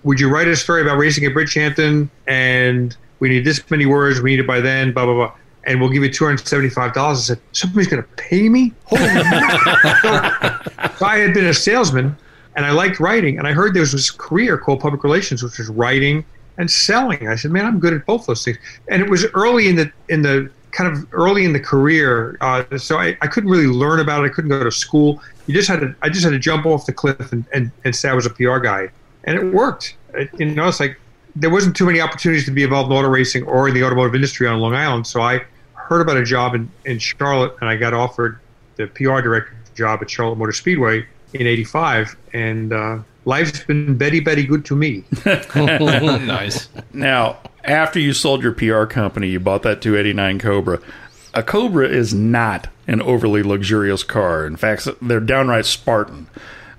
[0.04, 2.10] would you write a story about racing at Bridgehampton?
[2.28, 4.22] And we need this many words.
[4.22, 4.94] We need it by then.
[4.94, 5.34] Blah blah blah.
[5.68, 7.20] And we'll give you two hundred seventy-five dollars.
[7.20, 8.72] I said, somebody's going to pay me?
[8.84, 12.16] Holy so, I had been a salesman,
[12.56, 13.40] and I liked writing.
[13.40, 16.24] And I heard there was this career called public relations, which was writing
[16.58, 17.28] and selling.
[17.28, 18.58] I said, man, I'm good at both those things.
[18.90, 22.78] And it was early in the in the kind of early in the career, uh,
[22.78, 24.28] so I, I couldn't really learn about it.
[24.28, 25.22] I couldn't go to school.
[25.48, 25.96] You just had to.
[26.02, 28.30] I just had to jump off the cliff and, and, and say I was a
[28.30, 28.90] PR guy,
[29.24, 29.96] and it worked.
[30.14, 31.00] It, you know, it's like
[31.36, 34.16] there wasn't too many opportunities to be involved in auto racing or in the automotive
[34.16, 35.06] industry on Long Island.
[35.06, 38.40] So I heard about a job in, in Charlotte, and I got offered
[38.78, 44.20] the PR director job at Charlotte Motor Speedway in '85, and uh, life's been Betty
[44.20, 45.04] Betty good to me.
[45.26, 46.70] nice.
[46.94, 50.80] Now, after you sold your PR company, you bought that 289 Cobra.
[51.36, 54.46] A Cobra is not an overly luxurious car.
[54.48, 56.28] In fact, they're downright Spartan.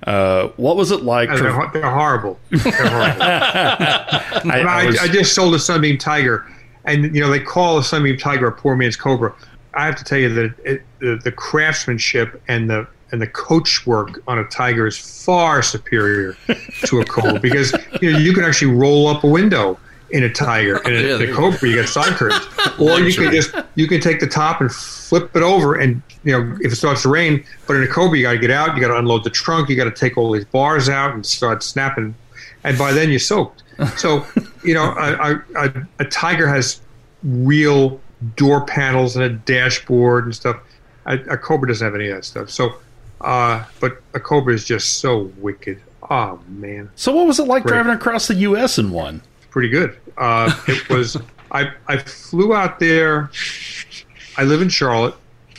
[0.07, 1.29] Uh, what was it like?
[1.29, 2.39] they're, they're horrible.
[2.51, 3.23] They're horrible.
[3.23, 6.47] I, I, I was- I just sold a Sunbeam Tiger,
[6.85, 9.35] and you know they call a Sunbeam Tiger a poor man's Cobra.
[9.75, 13.87] I have to tell you that it, the, the craftsmanship and the and the coach
[13.87, 16.37] work on a Tiger is far superior
[16.87, 19.79] to a Cobra because you know you can actually roll up a window
[20.11, 22.47] in a Tiger, and Yeah, in there the you Cobra you got side curtains,
[22.79, 26.33] or you can just you can take the top and flip it over, and you
[26.33, 27.45] know if it starts to rain.
[27.67, 29.69] But in a Cobra you got to get out, you got to unload the trunk,
[29.69, 32.15] you got to take all these bars out and start snapping,
[32.65, 33.63] and by then you're soaked.
[33.99, 34.25] So
[34.65, 36.81] you know a, a, a, a Tiger has
[37.23, 38.01] real
[38.37, 40.57] door panels and a dashboard and stuff.
[41.05, 42.51] A, a Cobra doesn't have any of that stuff.
[42.51, 42.77] So,
[43.21, 45.81] uh, but a Cobra is just so wicked.
[46.09, 47.75] Oh man, so, what was it like Great.
[47.75, 48.79] driving across the U.S.
[48.79, 49.23] in one?
[49.57, 49.97] Pretty good.
[50.19, 51.17] Uh, it was.
[51.51, 53.31] I I flew out there.
[54.37, 55.15] I live in Charlotte,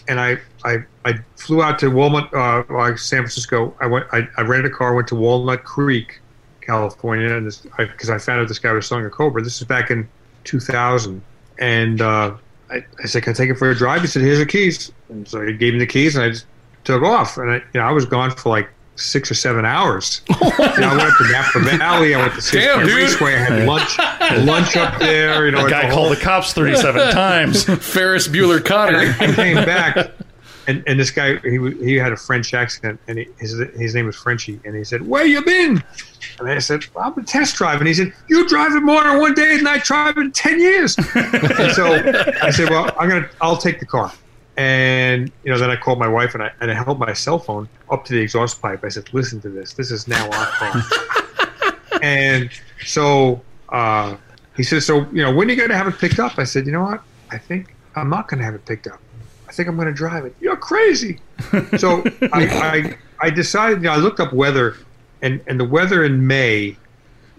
[0.07, 3.75] and I I, I flew out to Walnut, uh, like San Francisco.
[3.81, 4.05] I went.
[4.11, 4.93] I, I rented a car.
[4.93, 6.19] Went to Walnut Creek,
[6.61, 9.41] California, and because I, I found out this guy was selling a Cobra.
[9.41, 10.07] This is back in
[10.43, 11.19] 2000,
[11.57, 12.37] and uh,
[12.69, 14.91] I, I said, "Can I take it for a drive?" He said, "Here's the keys."
[15.09, 16.45] And so he gave me the keys, and I just
[16.83, 17.37] took off.
[17.37, 20.21] And I, you know, I was gone for like six or seven hours.
[20.29, 22.13] you know, I went up to Napa Valley.
[22.15, 22.97] I went to Sears Damn, Point dude.
[22.97, 23.35] Raceway.
[23.35, 23.97] I had lunch,
[24.45, 25.45] lunch up there.
[25.45, 27.63] You know, The guy a called whole- the cops 37 times.
[27.63, 28.97] Ferris Bueller and Cotter.
[28.97, 30.11] I, I came back,
[30.67, 34.05] and, and this guy he he had a French accent, and he, his his name
[34.07, 35.81] was Frenchy, and he said, "Where you been?"
[36.39, 39.07] And I said, well, "I'm a test drive," and he said, "You drive it more
[39.07, 41.93] in one day than I drive in ten years." and so
[42.41, 44.11] I said, "Well, I'm gonna I'll take the car."
[44.57, 47.37] And you know, then I called my wife and I and I held my cell
[47.37, 48.83] phone up to the exhaust pipe.
[48.83, 49.73] I said, "Listen to this.
[49.73, 50.83] This is now our car."
[52.01, 52.49] and
[52.83, 54.17] so uh,
[54.55, 56.43] he said, "So you know, when are you going to have it picked up?" I
[56.43, 57.03] said, "You know what?
[57.29, 58.99] I think I'm not going to have it picked up.
[59.47, 61.19] I think I'm going to drive it." You're crazy.
[61.77, 63.83] so I, I I decided.
[63.83, 64.75] You know, I looked up weather,
[65.21, 66.75] and and the weather in May,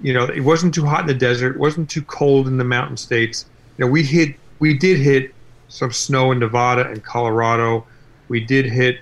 [0.01, 1.57] you know, it wasn't too hot in the desert.
[1.57, 3.47] It wasn't too cold in the mountain states.
[3.77, 5.35] You know, we hit we did hit
[5.69, 7.87] some snow in Nevada and Colorado.
[8.29, 9.01] We did hit.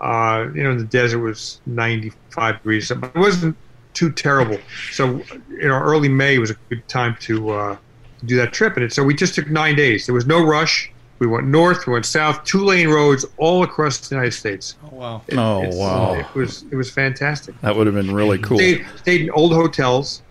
[0.00, 2.90] Uh, you know, in the desert was 95 degrees.
[2.94, 3.56] But it wasn't
[3.94, 4.58] too terrible.
[4.90, 7.76] So, you know, early May was a good time to uh,
[8.24, 8.74] do that trip.
[8.76, 10.06] And it, so we just took nine days.
[10.06, 10.90] There was no rush.
[11.20, 14.74] We went north, we went south, two lane roads all across the United States.
[14.82, 15.22] Oh, wow.
[15.28, 16.14] It- Oh, it's- wow.
[16.14, 17.54] It was it was fantastic.
[17.60, 18.58] That would have been really cool.
[18.58, 20.22] Stayed, stayed in old hotels,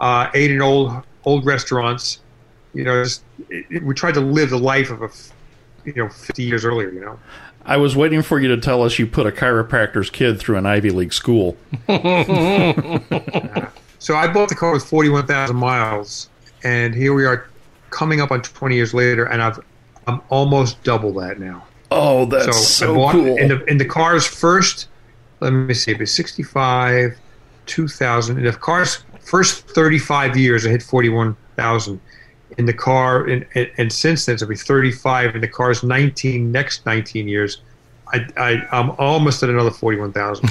[0.00, 2.18] uh, ate in old old restaurants.
[2.74, 5.10] You know, just, it, it- we tried to live the life of a,
[5.84, 6.90] you know, 50 years earlier.
[6.90, 7.18] You know.
[7.64, 10.66] I was waiting for you to tell us you put a chiropractor's kid through an
[10.66, 11.56] Ivy League school.
[14.04, 16.28] So I bought the car with 41,000 miles,
[16.62, 17.48] and here we are,
[17.88, 19.58] coming up on 20 years later, and I've
[20.06, 21.64] I'm almost double that now.
[21.90, 23.36] Oh, that's so, so, I bought cool.
[23.38, 24.88] in the in the car's first.
[25.40, 27.16] Let me see, it was 65,
[27.64, 28.36] 2000.
[28.36, 31.98] In the car's first 35 years, I hit 41,000.
[32.58, 35.34] In the car, and, and, and since then, so it'll be 35.
[35.34, 37.60] In the car's 19 next 19 years,
[38.12, 40.48] I, I I'm almost at another 41,000.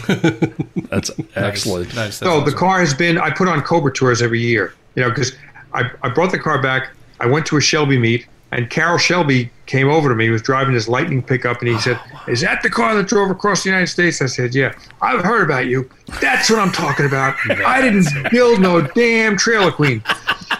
[0.90, 1.88] That's excellent.
[1.90, 1.96] Nice.
[1.96, 2.58] That's So the awesome.
[2.60, 3.18] car has been.
[3.18, 4.74] I put on Cobra tours every year.
[4.96, 5.34] You know, because
[5.74, 6.90] I, I brought the car back.
[7.20, 8.28] I went to a Shelby meet.
[8.52, 10.26] And Carroll Shelby came over to me.
[10.26, 13.32] He was driving his Lightning pickup, and he said, "Is that the car that drove
[13.32, 15.90] across the United States?" I said, "Yeah." I've heard about you.
[16.22, 17.36] That's what I'm talking about.
[17.50, 20.04] I didn't build no damn trailer queen.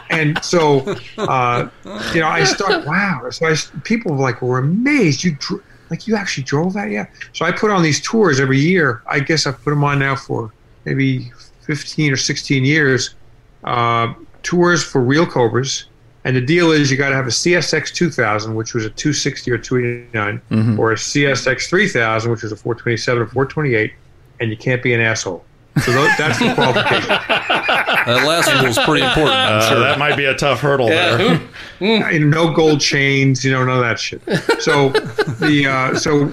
[0.10, 0.80] And so,
[1.18, 1.70] uh,
[2.14, 2.86] you know, I started.
[2.86, 3.30] Wow.
[3.32, 5.24] So I, people like were amazed.
[5.24, 6.90] You dr- like you actually drove that?
[6.90, 7.06] Yeah.
[7.34, 9.02] So I put on these tours every year.
[9.08, 10.52] I guess I've put them on now for
[10.86, 11.32] maybe
[11.66, 13.16] 15 or 16 years.
[13.64, 14.14] Uh,
[14.44, 15.86] tours for real Cobras
[16.26, 19.52] and the deal is you got to have a CSX 2000, which was a 260
[19.52, 20.80] or 289, mm-hmm.
[20.80, 23.94] or a CSX 3000, which was a 427 or 428,
[24.40, 25.44] and you can't be an asshole.
[25.82, 27.10] So that's the qualification.
[27.28, 29.36] that last rule is pretty important.
[29.36, 29.80] Uh, sure.
[29.80, 31.40] That might be a tough hurdle yeah.
[31.80, 32.20] there.
[32.20, 34.22] no gold chains, you know, none of that shit.
[34.62, 36.32] So the uh, so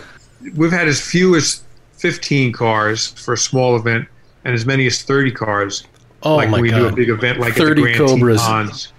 [0.57, 1.63] we've had as few as
[1.95, 4.07] 15 cars for a small event,
[4.45, 5.85] and as many as 30 cars.
[6.23, 6.79] Oh like my we God.
[6.79, 8.43] do a big event like 30 at the Grand Cobras.
[8.43, 8.93] Tetons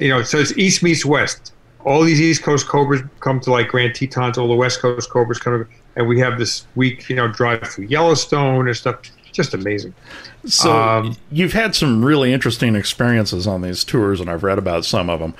[0.00, 1.52] you know, so it's East meets West.
[1.84, 5.38] All these East Coast Cobras come to like Grand Tetons, all the West Coast Cobras
[5.38, 9.00] come, and we have this week, you know, drive through Yellowstone and stuff.
[9.36, 9.92] Just amazing.
[10.46, 14.84] So um, you've had some really interesting experiences on these tours, and I've read about
[14.86, 15.34] some of them.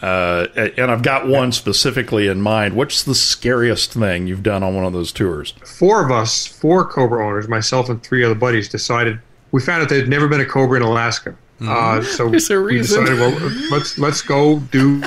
[0.00, 0.46] Uh,
[0.78, 2.74] and I've got one specifically in mind.
[2.74, 5.52] What's the scariest thing you've done on one of those tours?
[5.66, 9.18] Four of us, four Cobra owners, myself and three other buddies, decided
[9.50, 11.30] we found out there'd never been a Cobra in Alaska.
[11.60, 12.38] Uh, Mm-hmm.
[12.38, 13.32] so we decided, well,
[13.70, 15.02] let's let's go do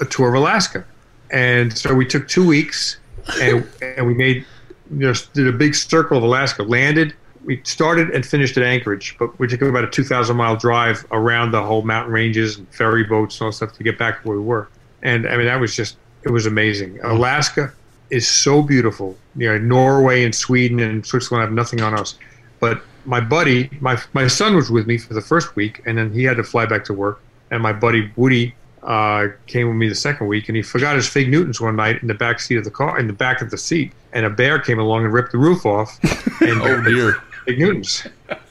[0.00, 0.84] a tour of Alaska,
[1.30, 2.98] and so we took two weeks,
[3.40, 4.44] and and we made
[4.90, 6.62] you know did a big circle of Alaska.
[6.64, 7.14] Landed,
[7.46, 11.06] we started and finished at Anchorage, but we took about a two thousand mile drive
[11.12, 14.20] around the whole mountain ranges and ferry boats and all that stuff to get back
[14.22, 14.68] to where we were.
[15.02, 16.98] And I mean that was just it was amazing.
[17.02, 17.72] Alaska
[18.10, 19.16] is so beautiful.
[19.36, 22.18] You know, Norway and Sweden and Switzerland have nothing on us,
[22.60, 26.12] but my buddy, my my son was with me for the first week, and then
[26.12, 27.22] he had to fly back to work.
[27.52, 31.08] And my buddy Woody uh, came with me the second week, and he forgot his
[31.08, 33.50] fig Newtons one night in the back seat of the car, in the back of
[33.50, 35.98] the seat, and a bear came along and ripped the roof off.
[36.38, 37.16] And Oh dear.
[37.46, 38.06] Fig Newtons.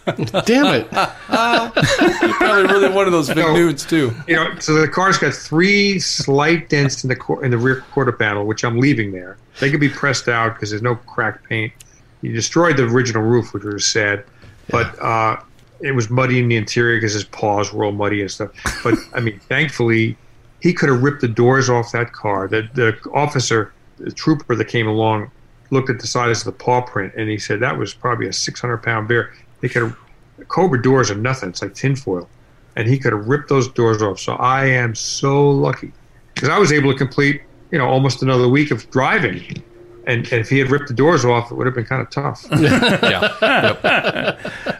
[0.06, 0.88] Damn it.
[0.92, 3.54] you Probably really one of those big No.
[3.54, 4.14] nudes too.
[4.28, 7.82] You know, so the car's got three slight dents in the cor- in the rear
[7.92, 9.38] quarter panel, which I'm leaving there.
[9.60, 11.74] They could be pressed out because there's no cracked paint.
[12.22, 14.24] You destroyed the original roof, which was sad,
[14.70, 15.38] but uh,
[15.82, 18.52] it was muddy in the interior because his paws were all muddy and stuff.
[18.84, 20.18] But I mean, thankfully,
[20.62, 22.48] he could have ripped the doors off that car.
[22.48, 25.32] The the officer, the trooper that came along,
[25.72, 28.34] looked at the size of the paw print and he said that was probably a
[28.34, 29.34] 600 pound bear.
[29.62, 29.98] They could have
[30.48, 31.50] Cobra doors are nothing.
[31.50, 32.28] It's like tinfoil
[32.76, 34.20] and he could have ripped those doors off.
[34.20, 35.92] So I am so lucky
[36.34, 39.64] because I was able to complete, you know, almost another week of driving.
[40.08, 42.10] And, and if he had ripped the doors off, it would have been kind of
[42.10, 42.46] tough.
[43.02, 44.38] Yeah.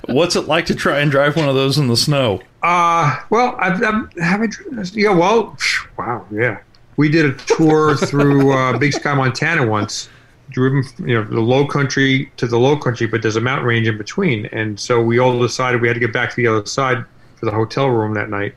[0.08, 2.42] What's it like to try and drive one of those in the snow?
[2.62, 4.96] Uh, well, I've, I've have I, driven this?
[4.96, 5.58] yeah, well,
[5.98, 6.60] wow, yeah.
[6.98, 10.10] We did a tour through uh, Big Sky, Montana once,
[10.50, 13.88] driven, you know, the low country to the low country, but there's a mountain range
[13.88, 14.46] in between.
[14.48, 17.04] And so we all decided we had to get back to the other side
[17.36, 18.56] for the hotel room that night.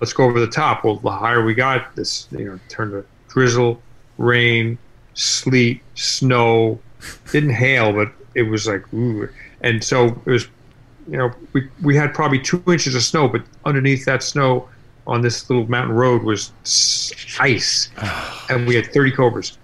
[0.00, 0.84] Let's go over the top.
[0.84, 3.80] Well, the higher we got, this, you know, turned to drizzle,
[4.18, 4.78] rain,
[5.14, 6.78] sleet, snow.
[7.32, 9.28] Didn't hail, but it was like, ooh.
[9.62, 10.48] And so it was
[11.10, 14.68] you know, we we had probably two inches of snow, but underneath that snow
[15.06, 16.52] on this little mountain road was
[17.40, 17.90] ice,
[18.50, 19.58] and we had 30 cobras.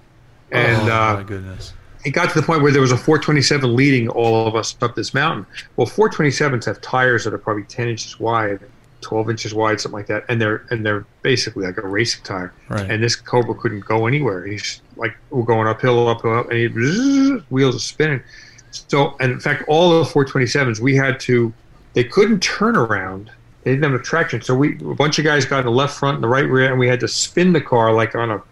[0.56, 1.72] And oh uh, my goodness.
[2.04, 4.94] it got to the point where there was a 427 leading all of us up
[4.94, 5.46] this mountain.
[5.76, 8.60] Well, 427s have tires that are probably 10 inches wide,
[9.02, 12.52] 12 inches wide, something like that, and they're and they're basically like a racing tire.
[12.68, 12.90] Right.
[12.90, 14.46] And this cobra couldn't go anywhere.
[14.46, 18.22] He's like we're going uphill, uphill, up, and he zzz, wheels are spinning.
[18.70, 21.52] So, and in fact, all the 427s we had to,
[21.94, 23.30] they couldn't turn around.
[23.62, 24.42] They didn't have a traction.
[24.42, 26.70] So we a bunch of guys got in the left front and the right rear,
[26.70, 28.42] and we had to spin the car like on a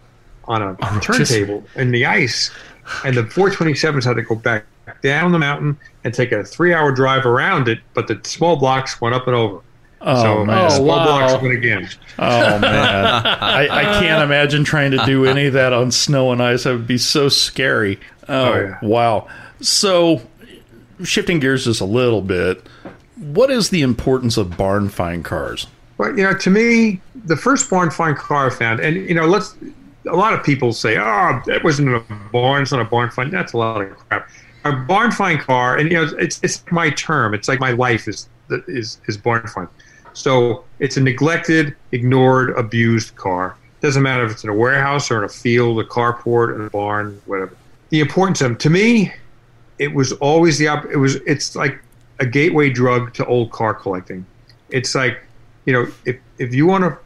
[0.47, 2.51] on a turntable in the ice.
[3.03, 4.65] And the 427s had to go back
[5.01, 9.15] down the mountain and take a three-hour drive around it, but the small blocks went
[9.15, 9.61] up and over.
[10.01, 10.55] Oh, so man.
[10.55, 11.05] the oh, small wow.
[11.05, 11.89] blocks went again.
[12.19, 16.43] Oh man, I, I can't imagine trying to do any of that on snow and
[16.43, 16.63] ice.
[16.63, 17.99] That would be so scary.
[18.29, 18.77] Oh, Oh, yeah.
[18.83, 19.27] wow.
[19.61, 20.21] So,
[21.03, 22.61] shifting gears just a little bit,
[23.15, 25.65] what is the importance of barn find cars?
[25.97, 29.25] Well, you know, to me, the first barn find car I found, and you know,
[29.25, 29.55] let's.
[30.07, 31.99] A lot of people say, "Oh, that wasn't a
[32.31, 34.29] barn; it's not a barn find." That's a lot of crap.
[34.63, 37.33] A barn find car, and you know, it's it's my term.
[37.33, 38.29] It's like my life is
[38.67, 39.67] is is barn find.
[40.13, 43.57] So it's a neglected, ignored, abused car.
[43.81, 46.69] Doesn't matter if it's in a warehouse or in a field, a carport, in a
[46.69, 47.55] barn, whatever.
[47.89, 49.13] The importance of to me,
[49.77, 51.79] it was always the op- it was it's like
[52.19, 54.25] a gateway drug to old car collecting.
[54.69, 55.21] It's like
[55.65, 56.97] you know if if you want a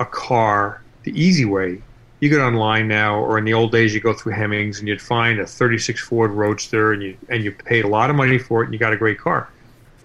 [0.00, 1.82] a car the easy way,
[2.24, 5.02] you get online now, or in the old days, you go through Hemmings and you'd
[5.02, 8.62] find a 36 Ford Roadster, and you and you paid a lot of money for
[8.62, 9.50] it, and you got a great car,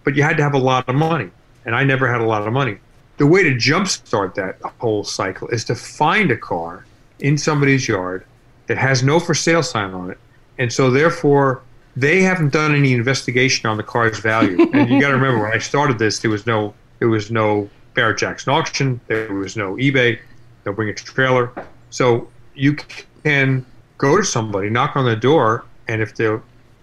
[0.03, 1.32] but you had to have a lot of money,
[1.65, 2.78] and I never had a lot of money.
[3.20, 6.86] The way to jumpstart that whole cycle is to find a car
[7.20, 8.26] in somebody's yard
[8.67, 10.17] that has no for sale sign on it,
[10.57, 11.61] and so therefore
[11.95, 14.61] they haven't done any investigation on the car's value.
[14.74, 17.70] and you got to remember when I started this, there was no there was no
[17.93, 20.20] Barrett Jackson auction, there was no eBay,
[20.65, 21.53] they'll bring a trailer,
[21.90, 22.78] so you
[23.24, 23.66] can
[23.98, 26.42] go to somebody, knock on the door, and if they'll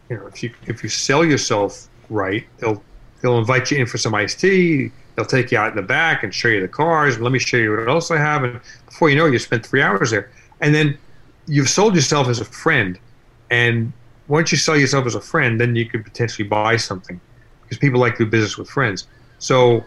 [0.08, 2.82] you know if you if you sell yourself right, they'll
[3.20, 4.90] they'll invite you in for some iced tea.
[5.14, 7.14] They'll take you out in the back and show you the cars.
[7.14, 8.44] And let me show you what else I have.
[8.44, 10.30] And before you know, it, you spent three hours there.
[10.60, 10.98] And then
[11.46, 12.98] you've sold yourself as a friend.
[13.50, 13.94] And
[14.28, 17.18] once you sell yourself as a friend, then you could potentially buy something
[17.62, 19.06] because people like to do business with friends.
[19.38, 19.84] So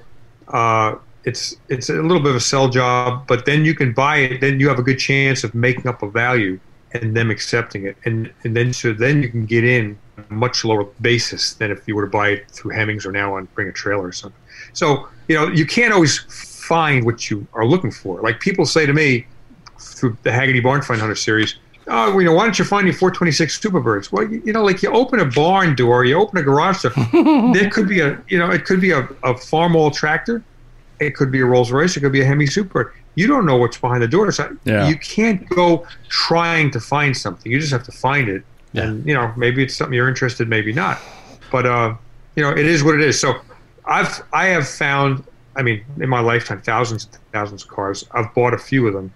[0.48, 4.18] uh, it's it's a little bit of a sell job, but then you can buy
[4.18, 4.42] it.
[4.42, 6.60] Then you have a good chance of making up a value
[6.94, 10.64] and them accepting it, and and then so then you can get in a much
[10.64, 13.68] lower basis than if you were to buy it through Hemmings or now on Bring
[13.68, 14.42] a Trailer or something.
[14.74, 16.20] So you know you can't always
[16.70, 18.22] find what you are looking for.
[18.22, 19.28] Like people say to me
[19.80, 21.56] through the Hagerty Barn Find Hunter series,
[21.90, 24.12] oh, you know, why don't you find your 426 Superbirds?
[24.12, 26.92] Well, you, you, know, like you open a barn door, you open a garage door,
[27.54, 30.44] there could be a, you know, it could be a, a Farmall tractor,
[31.00, 32.93] it could be a Rolls Royce, it could be a Hemi Super.
[33.16, 34.32] You don't know what's behind the door.
[34.32, 34.88] So Yeah.
[34.88, 37.52] You can't go trying to find something.
[37.52, 38.43] You just have to find it.
[38.74, 38.84] Yeah.
[38.84, 41.00] And, you know, maybe it's something you're interested, maybe not.
[41.52, 41.95] But, uh,
[42.36, 43.20] you know, it is what it is.
[43.20, 43.41] So
[43.86, 45.24] I've, I have found,
[45.56, 48.06] I mean, in my lifetime, thousands and thousands of cars.
[48.12, 49.14] I've bought a few of them.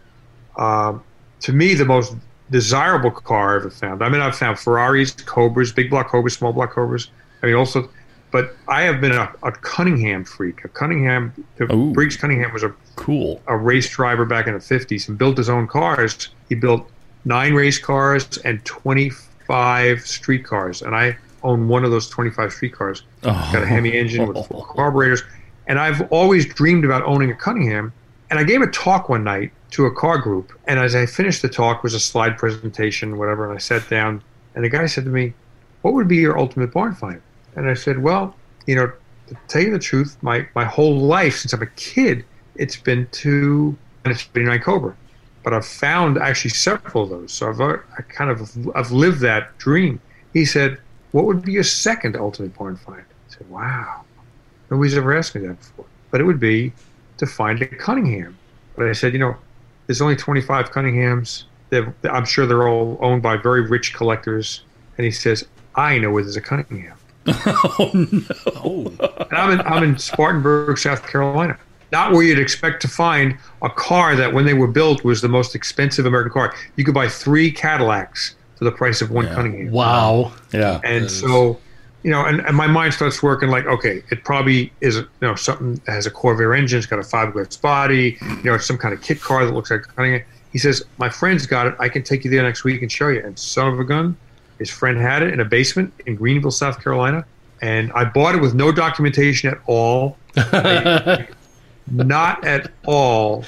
[0.57, 1.03] Um,
[1.41, 2.15] to me, the most
[2.49, 4.03] desirable car I've ever found.
[4.03, 7.09] I mean, I've found Ferraris, Cobras, big block Cobras, small block Cobras.
[7.41, 7.89] I mean, also,
[8.33, 10.65] but I have been a, a Cunningham freak.
[10.65, 11.31] A Cunningham,
[11.71, 11.93] Ooh.
[11.93, 13.39] Briggs Cunningham was a, Cool.
[13.47, 16.29] a race driver back in the 50s and built his own cars.
[16.49, 16.89] He built
[17.25, 20.81] nine race cars and 25 street cars.
[20.81, 23.03] And I own one of those 25 street cars.
[23.23, 23.49] Oh.
[23.53, 25.21] Got a Hemi engine with four carburetors.
[25.67, 27.93] And I've always dreamed about owning a Cunningham.
[28.31, 30.51] And I gave a talk one night to a car group.
[30.67, 33.45] And as I finished the talk, it was a slide presentation, whatever.
[33.47, 34.23] And I sat down,
[34.55, 35.33] and the guy said to me,
[35.83, 37.21] "What would be your ultimate barn find?"
[37.55, 38.35] And I said, "Well,
[38.65, 38.91] you know,
[39.27, 42.25] to tell you the truth, my my whole life since I'm a kid,
[42.55, 44.95] it's been to and it's 89 Cobra,
[45.43, 47.31] but I've found actually several of those.
[47.31, 49.99] So I've uh, I kind of I've lived that dream."
[50.33, 50.79] He said,
[51.11, 54.03] "What would be your second ultimate barn find?" I said, "Wow,
[54.69, 56.73] nobody's ever asked me that before." But it would be
[57.17, 58.37] to find a Cunningham.
[58.75, 59.35] But I said, you know,
[59.87, 61.43] there's only 25 Cunninghams.
[61.69, 64.63] They're, I'm sure they're all owned by very rich collectors.
[64.97, 65.45] And he says,
[65.75, 66.97] I know where there's a Cunningham.
[67.27, 67.91] Oh,
[68.63, 71.57] oh, And I'm in, I'm in Spartanburg, South Carolina.
[71.91, 75.29] Not where you'd expect to find a car that, when they were built, was the
[75.29, 76.55] most expensive American car.
[76.75, 79.71] You could buy three Cadillacs for the price of one Cunningham.
[79.71, 80.33] Wow.
[80.51, 80.81] Yeah.
[80.83, 81.59] And so,
[82.01, 85.35] you know, and, and my mind starts working like, okay, it probably is, you know,
[85.35, 88.77] something that has a Corvair engine, it's got a fiberglass body, you know, it's some
[88.77, 90.23] kind of kit car that looks like Cunningham.
[90.51, 91.75] He says, my friend's got it.
[91.79, 93.23] I can take you there next week and show you.
[93.23, 94.17] And son of a gun,
[94.59, 97.25] his friend had it in a basement in Greenville, South Carolina.
[97.61, 100.17] And I bought it with no documentation at all.
[101.91, 103.45] Not at all.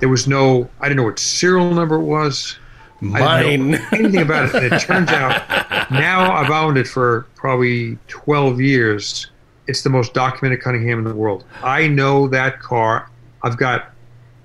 [0.00, 2.56] There was no, I didn't know what serial number it was.
[3.02, 4.54] I know anything about it.
[4.62, 5.48] And it turns out
[5.90, 9.28] now I've owned it for probably 12 years.
[9.66, 11.44] It's the most documented Cunningham in the world.
[11.62, 13.10] I know that car.
[13.42, 13.92] I've got,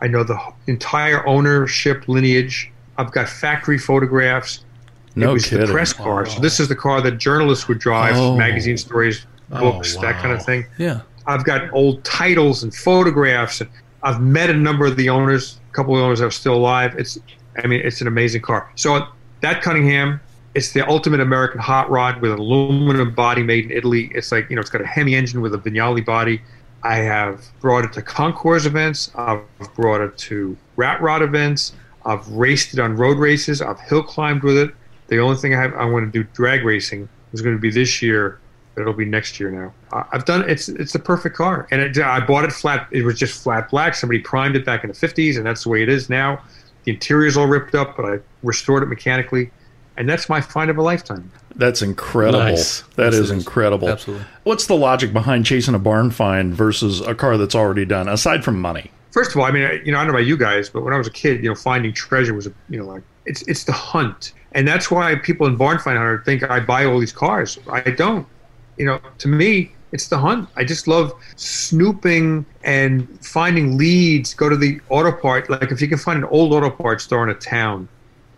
[0.02, 2.72] I know the entire ownership lineage.
[2.98, 4.66] I've got factory photographs.
[5.16, 5.66] No it was kidding.
[5.68, 6.26] the press car.
[6.26, 8.36] So this is the car that journalists would drive, Oh.
[8.36, 10.66] magazine stories, oh, books, that kind of thing.
[10.78, 11.02] yeah.
[11.26, 13.70] I've got old titles and photographs, and
[14.02, 15.60] I've met a number of the owners.
[15.72, 16.96] A couple of owners are still alive.
[16.98, 17.18] It's,
[17.64, 18.70] I mean, it's an amazing car.
[18.76, 19.08] So
[19.42, 20.20] that Cunningham,
[20.54, 24.12] it's the ultimate American hot rod with an aluminum body made in Italy.
[24.14, 26.42] It's like you know, it's got a Hemi engine with a Vignale body.
[26.84, 29.10] I have brought it to concours events.
[29.16, 29.42] I've
[29.76, 31.72] brought it to rat rod events.
[32.06, 33.62] I've raced it on road races.
[33.62, 34.76] I've hill climbed with it.
[35.08, 37.70] The only thing I have, I want to do drag racing is going to be
[37.70, 38.40] this year,
[38.76, 39.74] but it'll be next year now.
[39.92, 42.88] I- I've done it's it's the perfect car, and it, I bought it flat.
[42.92, 43.96] It was just flat black.
[43.96, 46.42] Somebody primed it back in the '50s, and that's the way it is now.
[46.86, 49.52] The interior's all ripped up, but I restored it mechanically,
[49.98, 51.32] and that's my find of a lifetime.
[51.56, 52.40] That's incredible.
[52.40, 52.82] Nice.
[52.96, 53.40] That Yes, is it is.
[53.46, 53.88] incredible.
[53.90, 54.26] Absolutely.
[54.44, 58.44] What's the logic behind chasing a barn find versus a car that's already done, aside
[58.44, 58.92] from money?
[59.12, 60.84] First of all, I mean, I- you know, I don't know about you guys, but
[60.84, 63.64] when I was a kid, you know, finding treasure was, you know, like it's it's
[63.64, 67.14] the hunt, and that's why people in Barn Find Hunter think I buy all these
[67.14, 67.60] cars.
[67.72, 68.28] I don't.
[68.78, 70.50] You know, to me, It's the hunt.
[70.56, 74.34] I just love snooping and finding leads.
[74.34, 75.52] Go to the auto part.
[75.52, 77.88] Like if you can find an old auto parts store in a town,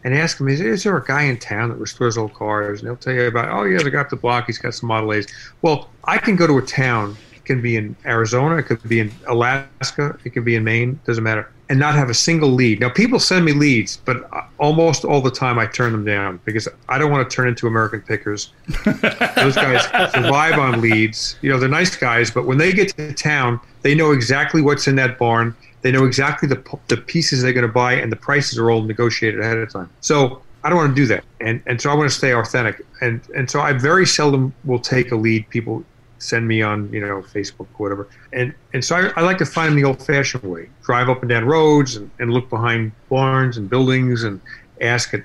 [0.03, 2.81] and ask them, is, is there a guy in town that restores old cars?
[2.81, 4.47] And they'll tell you about, oh yeah, the guy up the block.
[4.47, 5.27] He's got some Model A's.
[5.61, 7.15] Well, I can go to a town.
[7.33, 8.57] It can be in Arizona.
[8.57, 10.19] It could be in Alaska.
[10.25, 10.99] It could be in Maine.
[11.05, 11.49] Doesn't matter.
[11.67, 12.79] And not have a single lead.
[12.79, 16.39] Now people send me leads, but uh, almost all the time I turn them down
[16.45, 18.53] because I don't want to turn into American pickers.
[18.85, 21.37] Those guys survive on leads.
[21.41, 24.87] You know, they're nice guys, but when they get to town, they know exactly what's
[24.87, 25.55] in that barn
[25.85, 28.81] they know exactly the, the pieces they're going to buy, and the prices are all
[28.81, 29.87] negotiated ahead of time.
[30.01, 32.83] So I don't want to do that, and and so I want to stay authentic,
[33.01, 35.47] and and so I very seldom will take a lead.
[35.51, 35.83] People
[36.17, 39.45] send me on you know Facebook or whatever, and and so I, I like to
[39.45, 43.57] find them the old-fashioned way: drive up and down roads, and, and look behind barns
[43.57, 44.41] and buildings, and
[44.81, 45.23] ask at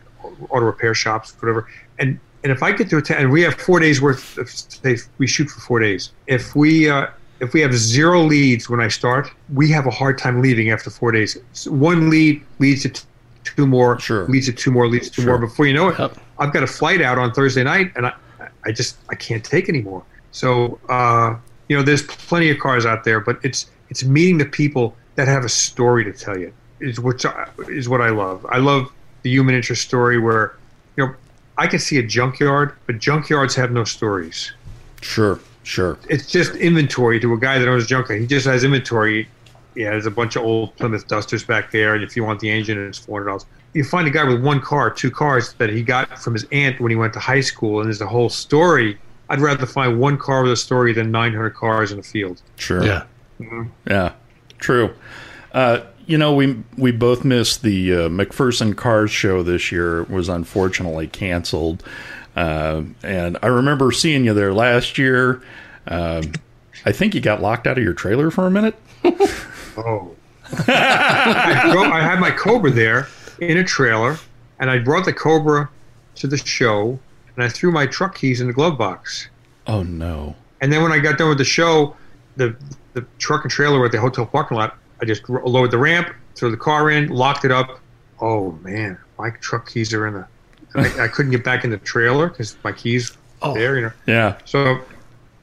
[0.49, 1.68] auto repair shops, whatever,
[1.99, 4.49] and and if I get to a town, and we have four days worth of
[4.49, 6.12] say we shoot for four days.
[6.26, 7.09] If we uh,
[7.41, 10.91] if we have zero leads when I start, we have a hard time leaving after
[10.91, 11.36] four days.
[11.53, 13.03] So one lead leads to
[13.45, 14.26] two more, sure.
[14.28, 15.26] leads to two more, leads to sure.
[15.26, 15.38] more.
[15.38, 18.14] Before you know it, I've got a flight out on Thursday night, and I,
[18.64, 20.05] I just I can't take anymore.
[20.33, 21.37] So uh,
[21.68, 25.28] you know, there's plenty of cars out there, but it's it's meeting the people that
[25.28, 27.24] have a story to tell you is what
[27.68, 28.45] is what I love.
[28.49, 30.57] I love the human interest story where
[30.97, 31.14] you know
[31.59, 34.53] I can see a junkyard, but junkyards have no stories.
[35.03, 35.39] Sure.
[35.62, 35.99] Sure.
[36.09, 38.20] It's just inventory to a guy that owns a junkyard.
[38.20, 39.28] He just has inventory.
[39.76, 42.51] Yeah, there's a bunch of old Plymouth Dusters back there, and if you want the
[42.51, 43.47] engine, it's four hundred dollars.
[43.72, 46.81] You find a guy with one car, two cars that he got from his aunt
[46.81, 48.99] when he went to high school, and there's a whole story.
[49.31, 52.43] I'd rather find one car with a story than 900 cars in a field.
[52.57, 52.85] Sure.
[52.85, 53.05] Yeah.
[53.39, 53.62] Mm-hmm.
[53.89, 54.12] Yeah.
[54.59, 54.93] True.
[55.53, 60.03] Uh, you know, we we both missed the uh, McPherson Cars show this year.
[60.03, 61.85] It was unfortunately canceled.
[62.35, 65.43] Uh, and I remember seeing you there last year.
[65.87, 66.22] Uh,
[66.85, 68.74] I think you got locked out of your trailer for a minute.
[69.76, 70.16] oh.
[70.53, 73.07] I, drove, I, had my Cobra there
[73.39, 74.18] in a trailer,
[74.59, 75.70] and I brought the Cobra
[76.16, 76.99] to the show,
[77.37, 79.28] and I threw my truck keys in the glove box.
[79.66, 80.35] Oh, no.
[80.61, 81.97] And then when I got done with the show,
[82.37, 82.57] the,
[82.93, 84.76] the truck and trailer were at the hotel parking lot.
[85.01, 87.81] I just lowered the ramp, threw the car in, locked it up.
[88.20, 90.26] Oh, man, my truck keys are in the
[90.74, 93.55] I, I couldn't get back in the trailer because my keys oh.
[93.55, 93.93] there, you know.
[94.07, 94.39] Yeah.
[94.45, 94.81] So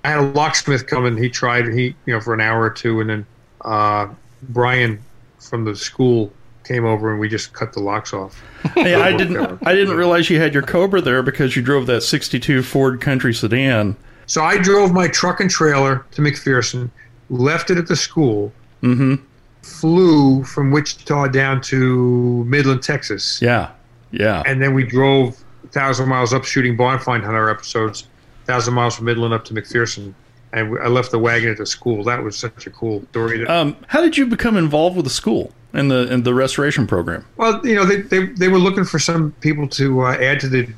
[0.03, 2.69] I had a locksmith come and he tried he you know for an hour or
[2.69, 3.25] two, and then
[3.61, 4.07] uh,
[4.49, 5.01] Brian
[5.39, 6.31] from the school
[6.67, 8.41] came over and we just cut the locks off.
[8.73, 12.01] Hey, I didn't I didn't realize you had your Cobra there because you drove that
[12.01, 13.95] '62 Ford Country sedan.
[14.25, 16.89] So I drove my truck and trailer to McPherson,
[17.29, 18.51] left it at the school,
[18.83, 19.15] mm-hmm.
[19.61, 23.41] flew from Wichita down to Midland, Texas.
[23.41, 23.71] Yeah.
[24.11, 24.43] Yeah.
[24.45, 25.41] And then we drove
[25.71, 28.07] thousand miles up shooting Barn Find Hunter episodes,
[28.45, 30.13] thousand miles from Midland up to McPherson.
[30.53, 32.03] And I left the wagon at the school.
[32.03, 33.45] That was such a cool story.
[33.47, 37.25] Um, how did you become involved with the school and the and the restoration program?
[37.35, 40.47] Well, you know, they, they, they were looking for some people to uh, add to
[40.47, 40.69] the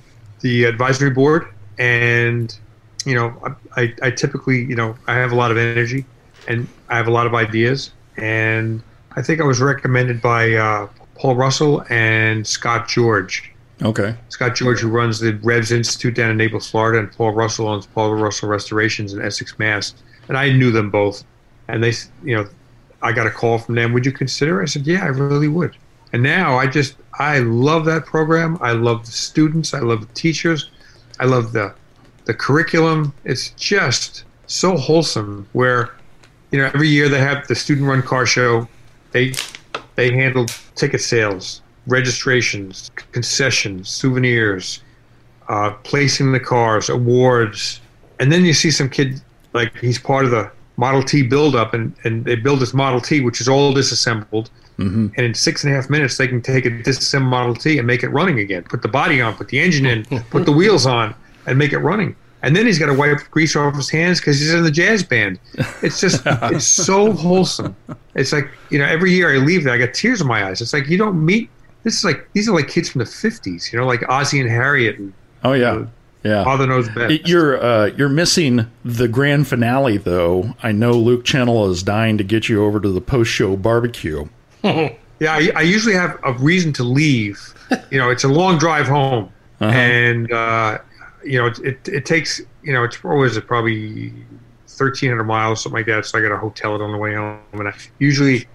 [0.42, 1.48] the advisory board,
[1.78, 2.58] and
[3.06, 6.06] you know, I, I typically, you know, I have a lot of energy,
[6.48, 8.82] and I have a lot of ideas, and
[9.16, 13.52] I think I was recommended by uh, Paul Russell and Scott George.
[13.82, 14.16] Okay.
[14.30, 17.86] Scott George, who runs the Revs Institute down in Naples, Florida, and Paul Russell owns
[17.86, 19.94] Paul Russell Restorations in Essex, Mass.
[20.28, 21.24] And I knew them both.
[21.68, 22.48] And they, you know,
[23.02, 23.94] I got a call from them.
[23.94, 24.62] Would you consider?
[24.62, 25.78] I said, yeah, I really would.
[26.12, 28.58] And now I just, I love that program.
[28.62, 29.74] I love the students.
[29.74, 30.70] I love the teachers.
[31.20, 31.74] I love the,
[32.26, 33.14] the curriculum.
[33.24, 35.48] It's just so wholesome.
[35.54, 35.92] Where,
[36.52, 38.68] you know, every year they have the student run car show.
[39.12, 39.34] They
[39.96, 44.82] they handle ticket sales, registrations, concessions, souvenirs,
[45.48, 47.82] uh, placing the cars, awards,
[48.20, 49.22] and then you see some kid
[49.54, 53.22] like he's part of the Model T buildup, and and they build this Model T,
[53.22, 55.08] which is all disassembled, mm-hmm.
[55.16, 57.88] and in six and a half minutes they can take a disassembled Model T and
[57.88, 58.64] make it running again.
[58.64, 61.16] Put the body on, put the engine in, put the wheels on,
[61.48, 62.16] and make it running.
[62.42, 65.04] And then he's got to wipe grease off his hands because he's in the jazz
[65.04, 65.40] band.
[65.82, 67.76] It's just, it's so wholesome.
[68.16, 70.62] It's like, you know, every year I leave there, I got tears in my eyes.
[70.62, 71.50] It's like, you don't meet,
[71.84, 74.50] this is like, these are like kids from the 50s, you know, like Ozzie and
[74.50, 74.98] Harriet.
[75.00, 75.14] And,
[75.44, 75.86] oh, yeah.
[76.24, 76.44] yeah.
[76.44, 77.28] Father knows best.
[77.28, 80.56] You're, uh, you're missing the grand finale, though.
[80.62, 84.28] I know Luke Chennel is dying to get you over to the post show barbecue.
[84.64, 87.54] yeah, I, I, usually have a reason to leave.
[87.92, 89.32] You know, it's a long drive home.
[89.62, 89.72] Uh-huh.
[89.72, 90.80] And, uh,
[91.24, 94.10] you know, it, it, it takes, you know, it's always probably
[94.80, 96.06] 1,300 miles, or something like that.
[96.06, 97.40] So I got a hotel it on the way home.
[97.54, 98.48] And I usually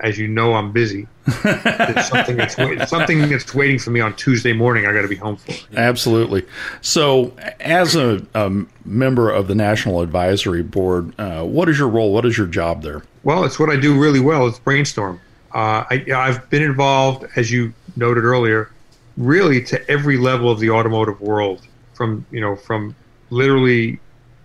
[0.00, 1.06] as you know, I'm busy.
[1.26, 2.54] Something that's
[2.90, 4.86] something that's waiting for me on Tuesday morning.
[4.86, 5.54] I got to be home for.
[5.76, 6.44] Absolutely.
[6.80, 12.12] So, as a, a member of the National Advisory Board, uh, what is your role?
[12.12, 13.02] What is your job there?
[13.24, 14.46] Well, it's what I do really well.
[14.46, 15.20] It's brainstorm.
[15.54, 18.70] Uh, I, I've been involved, as you noted earlier,
[19.16, 22.94] really to every level of the automotive world, from you know, from
[23.30, 23.98] literally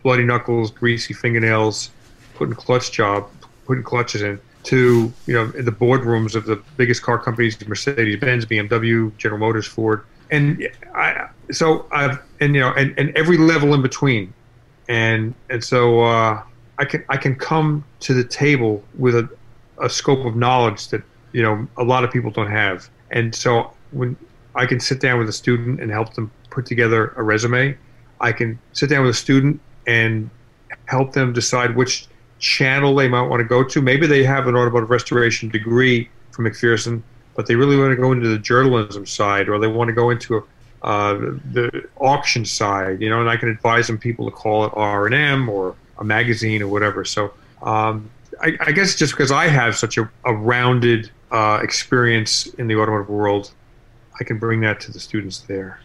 [0.04, 1.92] bloody knuckles, greasy fingernails,
[2.36, 3.30] putting clutch job,
[3.66, 8.46] putting clutches in, to you know the boardrooms of the biggest car companies, Mercedes Benz,
[8.46, 13.74] BMW, General Motors, Ford, and I so I've and you know and, and every level
[13.74, 14.34] in between,
[14.88, 16.44] and and so uh,
[16.78, 19.30] I can I can come to the table with a,
[19.80, 23.74] a scope of knowledge that you know a lot of people don't have, and so
[23.92, 24.16] when
[24.56, 27.78] I can sit down with a student and help them put together a resume,
[28.20, 30.30] I can sit down with a student and
[30.86, 32.08] help them decide which
[32.42, 33.82] channel they might want to go to.
[33.82, 37.02] Maybe they have an automotive restoration degree from McPherson,
[37.36, 40.10] but they really want to go into the journalism side, or they want to go
[40.10, 40.46] into
[40.82, 43.02] uh, the auction side.
[43.02, 45.76] You know, and I can advise them people to call it R and M or
[46.00, 47.06] a magazine or whatever.
[47.06, 48.10] So um,
[48.42, 52.76] I, I, guess just because I have such a, a rounded uh, experience in the
[52.76, 53.52] automotive world,
[54.20, 55.80] I can bring that to the students there.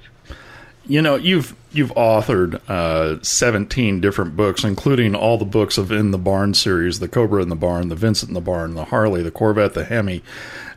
[0.89, 6.12] You know, you've you've authored uh, seventeen different books, including all the books of In
[6.12, 9.22] the Barn series, the Cobra in the Barn, the Vincent in the Barn, the Harley,
[9.22, 10.22] the Corvette, the Hemi.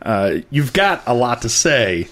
[0.01, 2.07] Uh, you've got a lot to say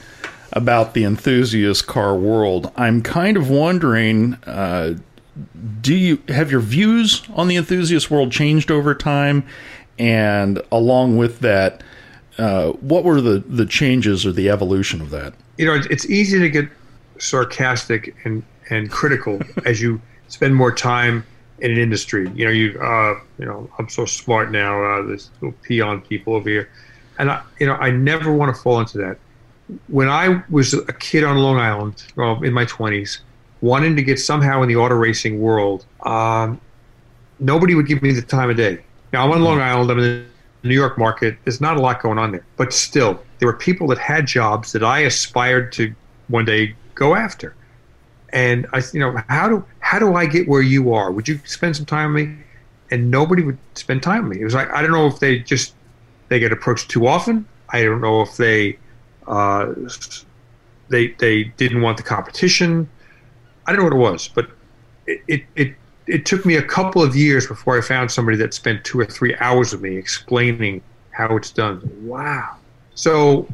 [0.53, 2.71] about the enthusiast car world.
[2.75, 4.95] I'm kind of wondering, uh,
[5.81, 9.45] do you have your views on the enthusiast world changed over time?
[9.99, 11.83] And along with that,
[12.37, 15.33] uh, what were the, the changes or the evolution of that?
[15.57, 16.69] You know, it's easy to get
[17.19, 21.25] sarcastic and, and critical as you spend more time
[21.59, 22.29] in an industry.
[22.35, 24.83] You know, you uh, you know, I'm so smart now.
[24.83, 26.69] Uh, this little peon people over here,
[27.19, 29.17] and I, you know, I never want to fall into that.
[29.87, 33.19] When I was a kid on Long Island, well, in my 20s,
[33.59, 36.61] wanting to get somehow in the auto racing world, um,
[37.39, 38.81] nobody would give me the time of day.
[39.11, 39.91] Now I'm on Long Island.
[39.91, 40.25] I'm in
[40.63, 41.37] the New York market.
[41.43, 44.71] There's not a lot going on there, but still, there were people that had jobs
[44.71, 45.93] that I aspired to
[46.29, 47.55] one day go after.
[48.33, 51.11] And I, you know, how do how do I get where you are?
[51.11, 52.35] Would you spend some time with me?
[52.91, 54.41] And nobody would spend time with me.
[54.41, 55.75] It was like I don't know if they just
[56.29, 57.45] they get approached too often.
[57.69, 58.77] I don't know if they
[59.27, 59.73] uh,
[60.89, 62.89] they they didn't want the competition.
[63.65, 64.49] I don't know what it was, but
[65.05, 65.75] it, it, it
[66.07, 69.05] it took me a couple of years before I found somebody that spent two or
[69.05, 70.81] three hours with me explaining
[71.11, 71.81] how it's done.
[72.03, 72.55] Wow.
[72.95, 73.47] So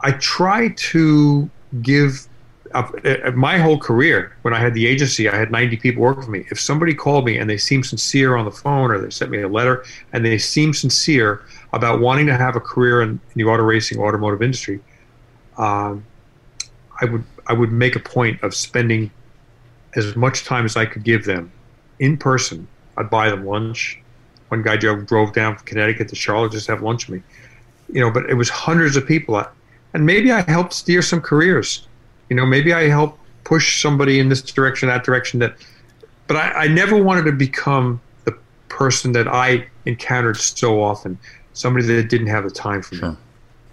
[0.00, 1.48] I try to
[1.82, 2.26] give
[2.72, 6.30] uh, my whole career when I had the agency, I had 90 people working for
[6.30, 6.46] me.
[6.50, 9.42] If somebody called me and they seemed sincere on the phone or they sent me
[9.42, 11.42] a letter and they seemed sincere
[11.72, 14.80] about wanting to have a career in, in the auto racing automotive industry,
[15.58, 16.04] um,
[17.00, 19.10] I would I would make a point of spending
[19.96, 21.50] as much time as I could give them
[21.98, 22.68] in person.
[22.96, 24.00] I'd buy them lunch.
[24.48, 27.24] One guy drove, drove down from Connecticut to Charlotte just to have lunch with me.
[27.92, 29.44] You know, but it was hundreds of people.
[29.94, 31.88] And maybe I helped steer some careers.
[32.30, 35.40] You know, maybe I help push somebody in this direction, that direction.
[35.40, 35.56] That,
[36.28, 38.36] but I, I never wanted to become the
[38.68, 41.18] person that I encountered so often.
[41.52, 43.10] Somebody that didn't have the time for Sure.
[43.10, 43.16] me.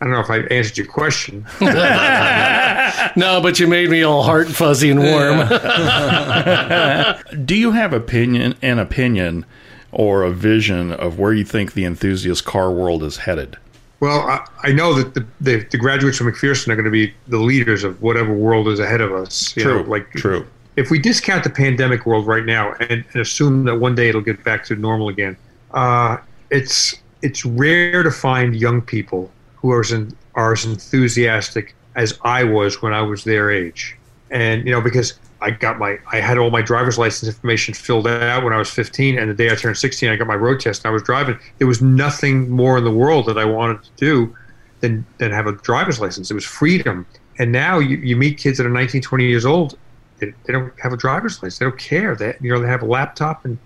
[0.01, 1.45] I don't know if I answered your question.
[3.16, 5.39] No, but you made me all heart fuzzy and warm.
[7.45, 9.45] Do you have opinion an opinion
[9.91, 13.58] or a vision of where you think the enthusiast car world is headed?
[14.00, 17.14] Well, I, I know that the, the, the graduates from McPherson are going to be
[17.28, 19.56] the leaders of whatever world is ahead of us.
[19.58, 20.45] You True, know, like true.
[20.76, 24.22] If we discount the pandemic world right now and, and assume that one day it'll
[24.22, 25.36] get back to normal again,
[25.72, 26.18] uh,
[26.52, 32.20] it's it's rare to find young people who are as, en- are as enthusiastic as
[32.22, 33.98] I was when I was their age.
[34.30, 38.08] And you know, because I got my I had all my driver's license information filled
[38.08, 40.60] out when I was 15, and the day I turned 16, I got my road
[40.60, 41.38] test and I was driving.
[41.60, 44.36] There was nothing more in the world that I wanted to do
[44.80, 46.32] than than have a driver's license.
[46.32, 47.06] It was freedom.
[47.40, 49.78] And now you, you meet kids that are 19, 20 years old.
[50.18, 51.60] They, they don't have a driver's license.
[51.60, 52.16] They don't care.
[52.16, 53.58] They you know they have a laptop, and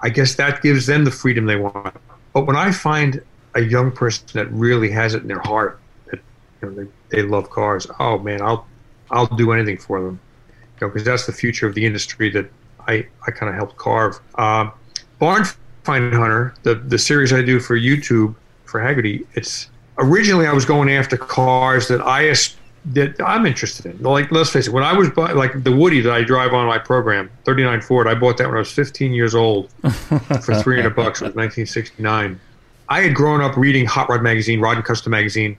[0.00, 1.96] I guess that gives them the freedom they want.
[2.34, 3.22] But when I find
[3.54, 6.20] a young person that really has it in their heart that
[6.60, 8.66] you know, they, they love cars, oh man, I'll
[9.10, 10.20] I'll do anything for them.
[10.80, 12.50] Know, because that's the future of the industry that
[12.86, 14.18] I, I kind of helped carve.
[14.36, 14.72] Um,
[15.18, 15.44] Barn
[15.84, 19.68] Find Hunter, the the series I do for YouTube for Hagerty, it's
[19.98, 22.34] originally I was going after cars that I
[22.92, 24.02] that I'm interested in.
[24.02, 26.66] Like let's face it, when I was bu- like the Woody that I drive on
[26.66, 29.70] my program, 39 Ford, I bought that when I was 15 years old
[30.42, 31.20] for 300 bucks.
[31.20, 32.40] It was 1969,
[32.88, 35.56] I had grown up reading Hot Rod magazine, Rod and Custom magazine,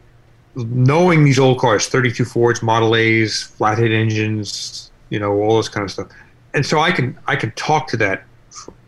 [0.55, 5.85] knowing these old cars, 32 Fords, Model A's, flathead engines, you know, all this kind
[5.85, 6.09] of stuff.
[6.53, 8.25] And so I can I can talk to that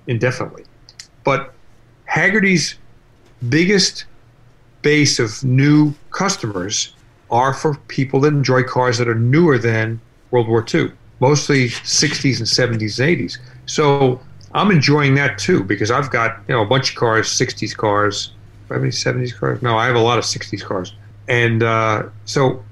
[0.08, 0.66] indefinitely.
[1.24, 1.54] But
[2.12, 2.76] Hagerty's
[3.48, 4.04] biggest
[4.82, 6.94] base of new customers
[7.32, 10.02] are for people that enjoy cars that are newer than
[10.32, 13.38] World War II, mostly 60s and 70s and 80s.
[13.68, 14.20] So
[14.54, 18.34] I'm enjoying that too because I've got you know a bunch of cars, 60s cars,
[18.70, 19.62] maybe 70s cars.
[19.62, 20.94] No, I have a lot of 60s cars,
[21.30, 22.66] and uh, so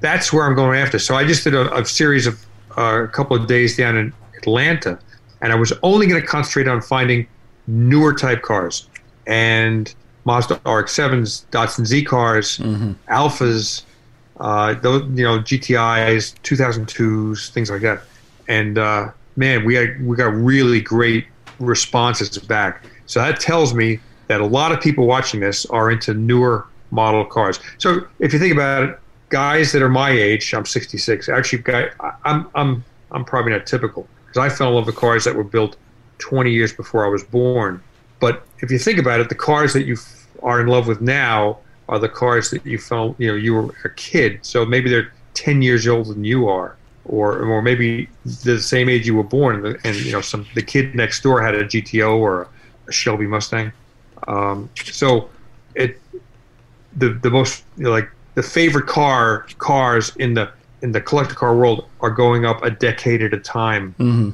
[0.00, 1.00] that's where I'm going after.
[1.00, 2.44] So I just did a, a series of
[2.76, 4.98] uh, a couple of days down in Atlanta,
[5.40, 7.26] and I was only going to concentrate on finding
[7.66, 8.88] newer type cars
[9.26, 9.94] and
[10.24, 12.92] Mazda RX-7s, Datsun Z cars, mm-hmm.
[13.12, 13.82] Alphas,
[14.38, 18.02] uh, those you know GTIs, 2002s, things like that.
[18.48, 21.26] And uh, man, we had we got really great
[21.58, 22.84] responses back.
[23.06, 27.24] So that tells me that a lot of people watching this are into newer model
[27.24, 27.60] cars.
[27.78, 28.98] So if you think about it,
[29.30, 31.28] guys that are my age, I'm 66.
[31.28, 31.90] Actually, guy,
[32.24, 35.44] I'm I'm I'm probably not typical because I fell in love with cars that were
[35.44, 35.76] built
[36.18, 37.82] 20 years before I was born.
[38.20, 39.96] But if you think about it, the cars that you
[40.42, 41.58] are in love with now
[41.88, 44.40] are the cars that you felt you know you were a kid.
[44.42, 46.76] So maybe they're 10 years older than you are,
[47.06, 48.08] or or maybe
[48.44, 51.40] the same age you were born, and, and you know some the kid next door
[51.40, 52.48] had a GTO or
[52.86, 53.72] a Shelby Mustang.
[54.28, 55.30] Um, so
[55.74, 55.98] it
[56.96, 60.50] the the most you know, like the favorite car cars in the
[60.82, 63.94] in the collector car world are going up a decade at a time.
[63.98, 64.30] Mm-hmm.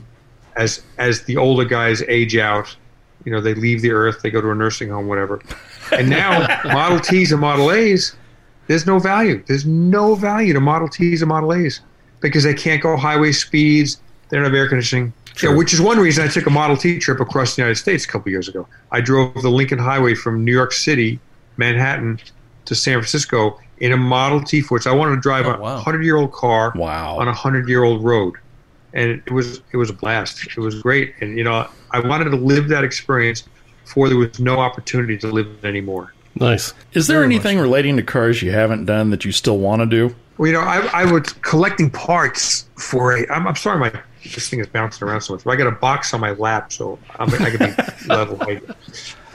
[0.57, 2.75] As as the older guys age out,
[3.25, 5.41] you know, they leave the earth, they go to a nursing home, whatever.
[5.93, 8.15] And now Model Ts and Model As,
[8.69, 9.43] there's no value.
[9.47, 11.81] There's no value to Model Ts and Model As
[12.21, 14.01] because they can't go highway speeds.
[14.29, 15.13] They don't have air conditioning.
[15.35, 15.53] Sure.
[15.53, 18.05] You which is one reason I took a Model T trip across the United States
[18.05, 18.67] a couple years ago.
[18.91, 21.21] I drove the Lincoln Highway from New York City,
[21.59, 22.19] Manhattan,
[22.65, 24.83] to San Francisco in a Model T Ford.
[24.83, 25.77] So I wanted to drive oh, wow.
[25.77, 27.19] a hundred year old car wow.
[27.19, 28.35] on a hundred year old road,
[28.93, 30.47] and it was it was a blast.
[30.47, 33.45] It was great, and you know I wanted to live that experience
[33.85, 36.13] before there was no opportunity to live it anymore.
[36.39, 36.75] Nice.
[36.93, 37.63] Is there Very anything much.
[37.63, 40.15] relating to cars you haven't done that you still want to do?
[40.37, 43.27] Well, you know, I, I was collecting parts for a.
[43.33, 45.45] I'm, I'm sorry, my this thing is bouncing around so much.
[45.45, 48.41] But I got a box on my lap, so I'm, I can be level.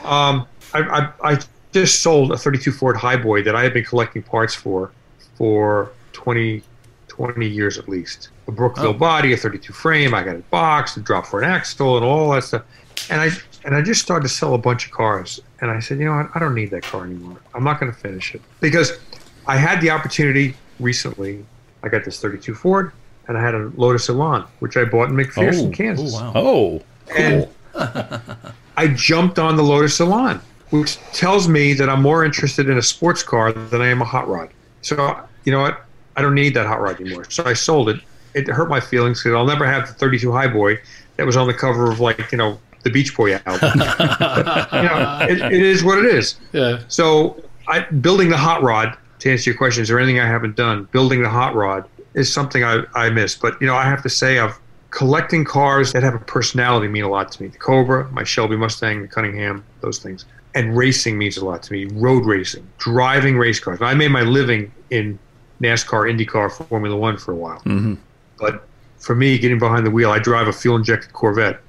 [0.04, 1.38] Um, I, I, I
[1.72, 4.92] just sold a 32 Ford Highboy that I had been collecting parts for
[5.36, 6.62] for 20,
[7.08, 8.28] 20 years at least.
[8.46, 8.92] A Brookville oh.
[8.92, 10.14] body, a 32 frame.
[10.14, 12.62] I got a box, a drop for an axle, and all that stuff.
[13.10, 13.30] And I
[13.64, 15.40] and I just started to sell a bunch of cars.
[15.60, 16.30] And I said, you know what?
[16.34, 17.40] I don't need that car anymore.
[17.54, 18.98] I'm not going to finish it because
[19.46, 21.44] I had the opportunity recently.
[21.82, 22.92] I got this 32 Ford,
[23.28, 26.14] and I had a Lotus Elan, which I bought in McPherson, oh, oh Kansas.
[26.14, 26.32] Oh, wow.
[26.34, 27.16] oh cool.
[27.16, 27.48] And
[28.76, 30.40] I jumped on the Lotus Elan,
[30.72, 34.06] which tells me that I'm more interested in a sports car than I am a
[34.06, 34.48] hot rod.
[34.80, 35.84] So, you know what?
[36.16, 37.26] I don't need that hot rod anymore.
[37.28, 38.00] So I sold it.
[38.34, 40.78] It hurt my feelings because I'll never have the 32 Highboy
[41.16, 43.70] that was on the cover of like you know the Beach Boy album.
[43.80, 46.36] you know, it, it is what it is.
[46.52, 46.82] Yeah.
[46.88, 49.82] So I building the hot rod to answer your question.
[49.82, 50.84] Is there anything I haven't done?
[50.92, 53.34] Building the hot rod is something I I miss.
[53.34, 54.58] But you know I have to say I've
[54.90, 57.48] collecting cars that have a personality mean a lot to me.
[57.48, 60.24] The Cobra, my Shelby Mustang, the Cunningham, those things.
[60.54, 61.86] And racing means a lot to me.
[61.86, 63.80] Road racing, driving race cars.
[63.80, 65.18] I made my living in
[65.62, 67.60] NASCAR, IndyCar, Formula One for a while.
[67.60, 67.94] Mm-hmm.
[68.38, 68.66] But
[68.98, 71.60] for me, getting behind the wheel, I drive a fuel injected Corvette,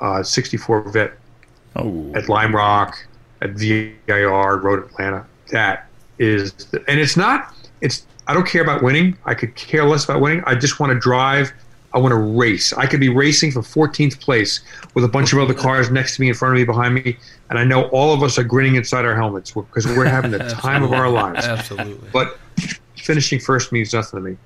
[0.00, 1.12] uh, 64 Vet
[1.76, 2.12] oh.
[2.14, 3.04] at Lime Rock,
[3.40, 5.26] at VIR, Road Atlanta.
[5.50, 9.16] That is, the, and it's not, it's, I don't care about winning.
[9.24, 10.42] I could care less about winning.
[10.46, 11.52] I just want to drive.
[11.94, 12.72] I want to race.
[12.72, 14.60] I could be racing for 14th place
[14.94, 17.16] with a bunch of other cars next to me, in front of me, behind me,
[17.50, 20.38] and I know all of us are grinning inside our helmets because we're having the
[20.60, 21.44] time of our lives.
[21.44, 22.08] Absolutely.
[22.12, 22.38] But
[22.96, 24.36] finishing first means nothing to me.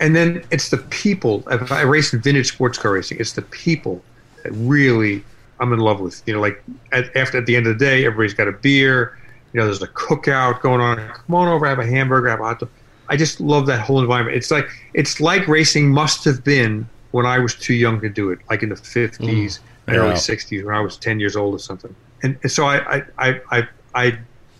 [0.00, 1.44] And then it's the people.
[1.50, 4.02] If I race in vintage sports car racing, it's the people
[4.42, 5.24] that really
[5.60, 6.22] I'm in love with.
[6.26, 9.18] You know, like at, after at the end of the day, everybody's got a beer.
[9.52, 10.96] You know, there's a cookout going on.
[10.96, 12.70] Come on over, have a hamburger, have a hot dog.
[13.12, 14.36] I just love that whole environment.
[14.36, 18.30] It's like it's like racing must have been when I was too young to do
[18.30, 19.58] it, like in the 50s, mm,
[19.88, 21.94] early 60s, when I was 10 years old or something.
[22.22, 24.18] And, and so I, I, I, I, I,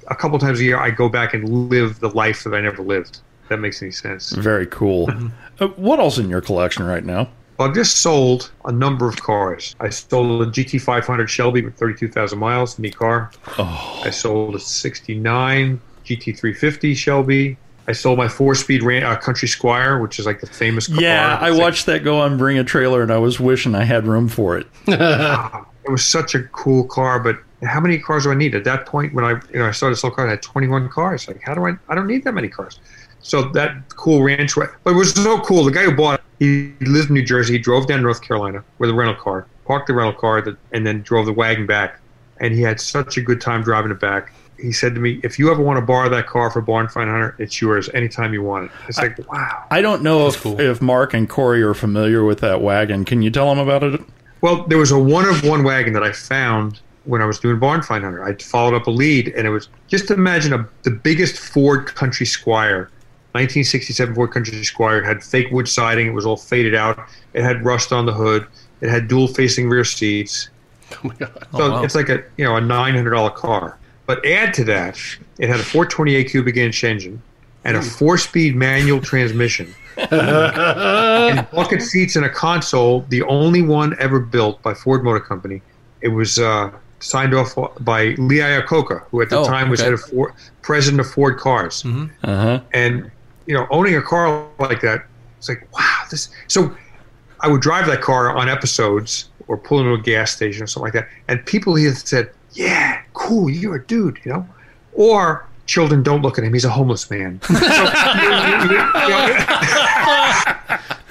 [0.08, 2.82] a couple times a year, I go back and live the life that I never
[2.82, 4.32] lived that makes any sense.
[4.32, 5.06] Very cool.
[5.06, 5.28] Mm-hmm.
[5.64, 7.28] uh, what else in your collection right now?
[7.58, 9.76] Well, I've just sold a number of cars.
[9.78, 13.30] I sold a GT500 Shelby with 32,000 miles, neat car.
[13.58, 14.02] Oh.
[14.04, 17.56] I sold a 69 GT350 Shelby.
[17.88, 21.00] I sold my four-speed ran- uh, Country Squire, which is like the famous car.
[21.00, 24.06] Yeah, I watched that go on Bring a Trailer, and I was wishing I had
[24.06, 24.66] room for it.
[24.86, 28.54] it was such a cool car, but how many cars do I need?
[28.54, 31.26] At that point, when I you know I started selling cars, I had 21 cars.
[31.26, 31.72] Like, how do I?
[31.88, 32.78] I don't need that many cars.
[33.20, 35.64] So that cool ranch, but it was so cool.
[35.64, 37.54] The guy who bought it, he lived in New Jersey.
[37.54, 40.56] He drove down to North Carolina with a rental car, parked the rental car, that,
[40.72, 42.00] and then drove the wagon back.
[42.40, 44.32] And he had such a good time driving it back.
[44.62, 47.10] He said to me, "If you ever want to borrow that car for Barn Find
[47.10, 49.64] Hunter, it's yours anytime you want it." It's like, wow.
[49.70, 50.60] I don't know if, cool.
[50.60, 53.04] if Mark and Corey are familiar with that wagon.
[53.04, 54.00] Can you tell them about it?
[54.40, 57.58] Well, there was a one of one wagon that I found when I was doing
[57.58, 58.24] Barn Find Hunter.
[58.24, 62.26] I followed up a lead, and it was just imagine a, the biggest Ford Country
[62.26, 62.90] Squire,
[63.32, 64.98] 1967 Ford Country Squire.
[64.98, 66.06] It had fake wood siding.
[66.06, 66.98] It was all faded out.
[67.34, 68.46] It had rust on the hood.
[68.80, 70.48] It had dual facing rear seats.
[70.92, 71.46] Oh my god.
[71.52, 71.82] So oh, wow.
[71.84, 73.78] it's like a you know a nine hundred dollar car.
[74.06, 74.98] But add to that,
[75.38, 77.22] it had a 428 cubic inch engine
[77.64, 79.72] and a four speed manual transmission.
[79.96, 85.60] and bucket seats and a console, the only one ever built by Ford Motor Company.
[86.00, 89.86] It was uh, signed off by Lee Iacocca, who at the Oh, time was okay.
[89.86, 90.32] head of Ford,
[90.62, 91.84] president of Ford Cars.
[91.84, 92.60] Uh huh.
[92.72, 93.10] And
[93.46, 95.04] you know, owning a car like that,
[95.38, 96.02] it's like wow.
[96.10, 96.74] This so
[97.40, 100.86] I would drive that car on episodes or pull into a gas station or something
[100.86, 104.46] like that, and people here said, "Yeah, cool, you're a dude," you know,
[104.94, 107.40] or children don't look at him; he's a homeless man.
[107.46, 108.78] so, you- you-
[109.08, 109.34] you-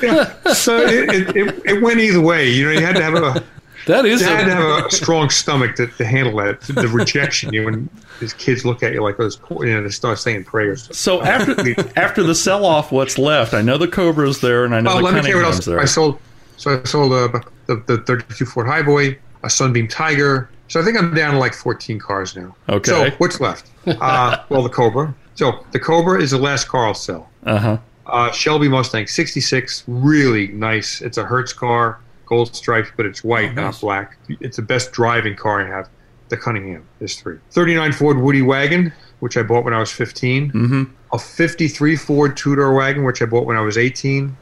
[0.01, 0.53] yeah.
[0.53, 2.49] So it, it, it, it went either way.
[2.49, 3.43] You know, you had to have a
[3.85, 7.53] That is you had to have a strong stomach to, to handle that, the rejection.
[7.53, 7.89] You know, when
[8.19, 10.89] these kids look at you like those, you know, they start saying prayers.
[10.95, 11.53] So after
[11.99, 13.53] after the sell off, what's left?
[13.53, 15.45] I know the Cobra's there, and I know Oh, the let me tell you what
[15.45, 15.65] else.
[15.65, 15.79] there.
[15.79, 16.19] I sold.
[16.57, 20.49] So I sold uh, the the 32 Ford Highboy, a Sunbeam Tiger.
[20.72, 22.55] So I think I'm down to like 14 cars now.
[22.69, 22.89] Okay.
[22.89, 23.69] So what's left?
[23.86, 25.13] Uh, well, the Cobra.
[25.36, 27.30] So the Cobra is the last car I'll sell.
[27.43, 27.78] Uh huh.
[28.05, 31.01] Uh, Shelby Mustang 66, really nice.
[31.01, 34.17] It's a Hertz car, gold stripes, but it's white, not black.
[34.30, 35.89] It's the best driving car I have.
[36.30, 37.39] The Cunningham is three.
[37.51, 40.53] 39 Ford Woody wagon, which I bought when I was 15.
[40.53, 40.84] Mm-hmm.
[41.11, 44.38] A 53 Ford two door wagon, which I bought when I was 18.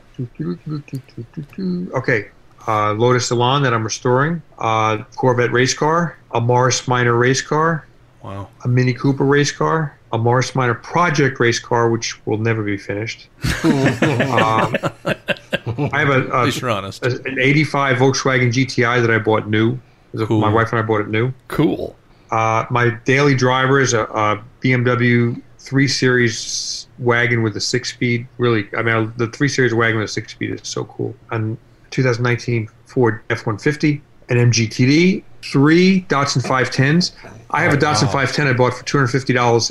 [1.95, 2.29] Okay.
[2.69, 4.43] Uh, Lotus Elan that I'm restoring.
[4.59, 6.15] Uh, Corvette race car.
[6.35, 7.87] A Morris Minor race car.
[8.23, 8.47] Wow.
[8.63, 9.97] A Mini Cooper race car.
[10.11, 13.27] A Morris Minor project race car, which will never be finished.
[13.63, 19.79] um, I have a, a, a- an 85 Volkswagen GTI that I bought new.
[20.15, 20.39] Cool.
[20.39, 21.33] My wife and I bought it new.
[21.47, 21.95] Cool.
[22.29, 28.27] Uh, my daily driver is a, a BMW 3 Series wagon with a six speed.
[28.37, 31.15] Really, I mean, the 3 Series wagon with a six speed is so cool.
[31.31, 31.57] And
[31.91, 37.11] 2019 Ford F 150, an MGTD, three Datsun 510s.
[37.51, 39.27] I have a Datsun 510 I bought for $250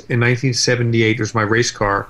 [0.09, 1.15] in 1978.
[1.15, 2.07] It was my race car.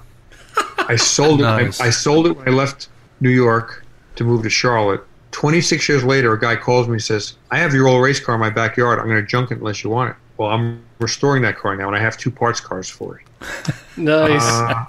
[0.77, 1.43] I sold it.
[1.43, 1.79] Nice.
[1.79, 2.89] I, I sold it when I left
[3.19, 3.85] New York
[4.15, 5.03] to move to Charlotte.
[5.31, 8.35] 26 years later, a guy calls me and says, I have your old race car
[8.35, 8.99] in my backyard.
[8.99, 10.15] I'm going to junk it unless you want it.
[10.37, 13.25] Well, I'm restoring that car now, and I have two parts cars for it.
[13.97, 14.41] nice.
[14.43, 14.85] Uh,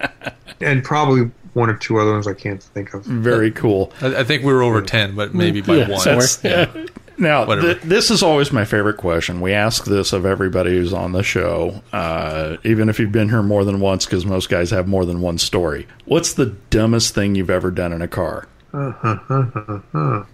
[0.61, 3.05] and probably one or two other ones I can't think of.
[3.05, 3.93] Very cool.
[4.01, 6.01] I, I think we were over 10, but maybe by Yeah, one.
[6.01, 6.27] somewhere.
[6.43, 6.89] That's-
[7.19, 9.41] Now, th- this is always my favorite question.
[9.43, 13.43] We ask this of everybody who's on the show, uh, even if you've been here
[13.43, 15.87] more than once, because most guys have more than one story.
[16.07, 18.49] What's the dumbest thing you've ever done in a car?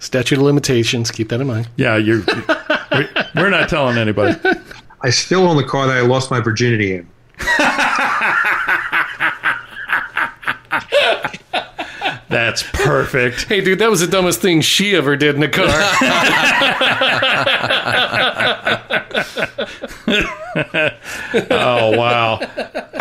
[0.00, 1.10] Statute of limitations.
[1.10, 1.68] Keep that in mind.
[1.76, 2.22] Yeah, you're.
[3.36, 4.38] we're not telling anybody.
[5.02, 7.08] I still own the car that I lost my virginity in.
[12.28, 13.48] That's perfect.
[13.48, 15.66] Hey, dude, that was the dumbest thing she ever did in a car.
[21.50, 22.40] Oh wow.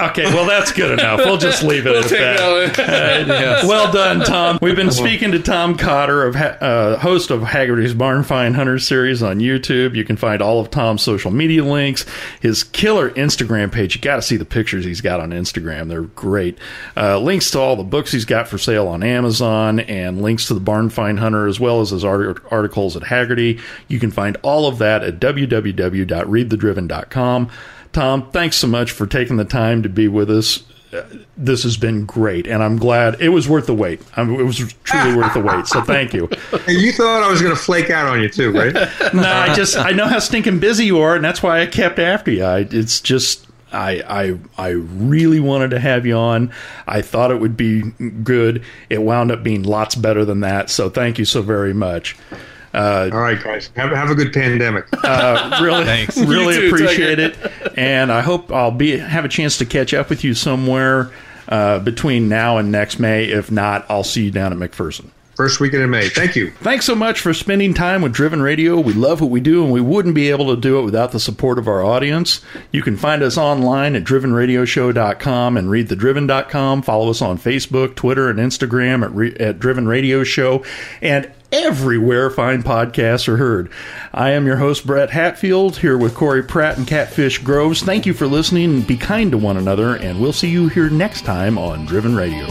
[0.09, 1.19] Okay, well that's good enough.
[1.19, 3.63] We'll just leave it at that.
[3.67, 4.59] Well done, Tom.
[4.61, 9.21] We've been speaking to Tom Cotter, of uh, host of Hagerty's Barn Find Hunters series
[9.23, 9.95] on YouTube.
[9.95, 12.05] You can find all of Tom's social media links,
[12.39, 13.95] his killer Instagram page.
[13.95, 16.57] You got to see the pictures he's got on Instagram; they're great.
[16.95, 20.53] Uh, links to all the books he's got for sale on Amazon, and links to
[20.53, 23.59] the Barn Find Hunter, as well as his art- articles at Haggerty.
[23.87, 27.38] You can find all of that at www.readthedriven.com.
[27.91, 30.63] Tom, thanks so much for taking the time to be with us
[31.37, 34.01] this has been great, and I'm glad it was worth the wait.
[34.15, 35.67] I mean, it was truly worth the wait.
[35.67, 36.29] So thank you.
[36.67, 38.73] You thought I was going to flake out on you too, right?
[39.13, 41.99] No, I just I know how stinking busy you are, and that's why I kept
[41.99, 42.43] after you.
[42.43, 46.51] I, it's just I I I really wanted to have you on.
[46.87, 47.81] I thought it would be
[48.23, 48.63] good.
[48.89, 50.69] It wound up being lots better than that.
[50.69, 52.15] So thank you so very much.
[52.73, 53.69] All right, guys.
[53.75, 54.85] Have, have a good pandemic.
[55.09, 56.17] Uh, really, Thanks.
[56.19, 57.35] really too, appreciate it,
[57.75, 61.11] and I hope I'll be have a chance to catch up with you somewhere
[61.47, 63.25] uh, between now and next May.
[63.25, 65.09] If not, I'll see you down at McPherson.
[65.35, 66.09] first weekend in May.
[66.09, 66.51] Thank you.
[66.61, 68.79] Thanks so much for spending time with Driven Radio.
[68.79, 71.19] We love what we do, and we wouldn't be able to do it without the
[71.19, 72.41] support of our audience.
[72.71, 76.81] You can find us online at drivenradioshow.com and readthedriven.com.
[76.83, 80.63] Follow us on Facebook, Twitter, and Instagram at, re- at Driven Radio Show,
[81.01, 83.69] and everywhere fine podcasts are heard.
[84.13, 87.81] I am your host, Brett Hatfield, here with Corey Pratt and Catfish Groves.
[87.81, 88.81] Thank you for listening.
[88.81, 92.45] Be kind to one another, and we'll see you here next time on Driven Radio.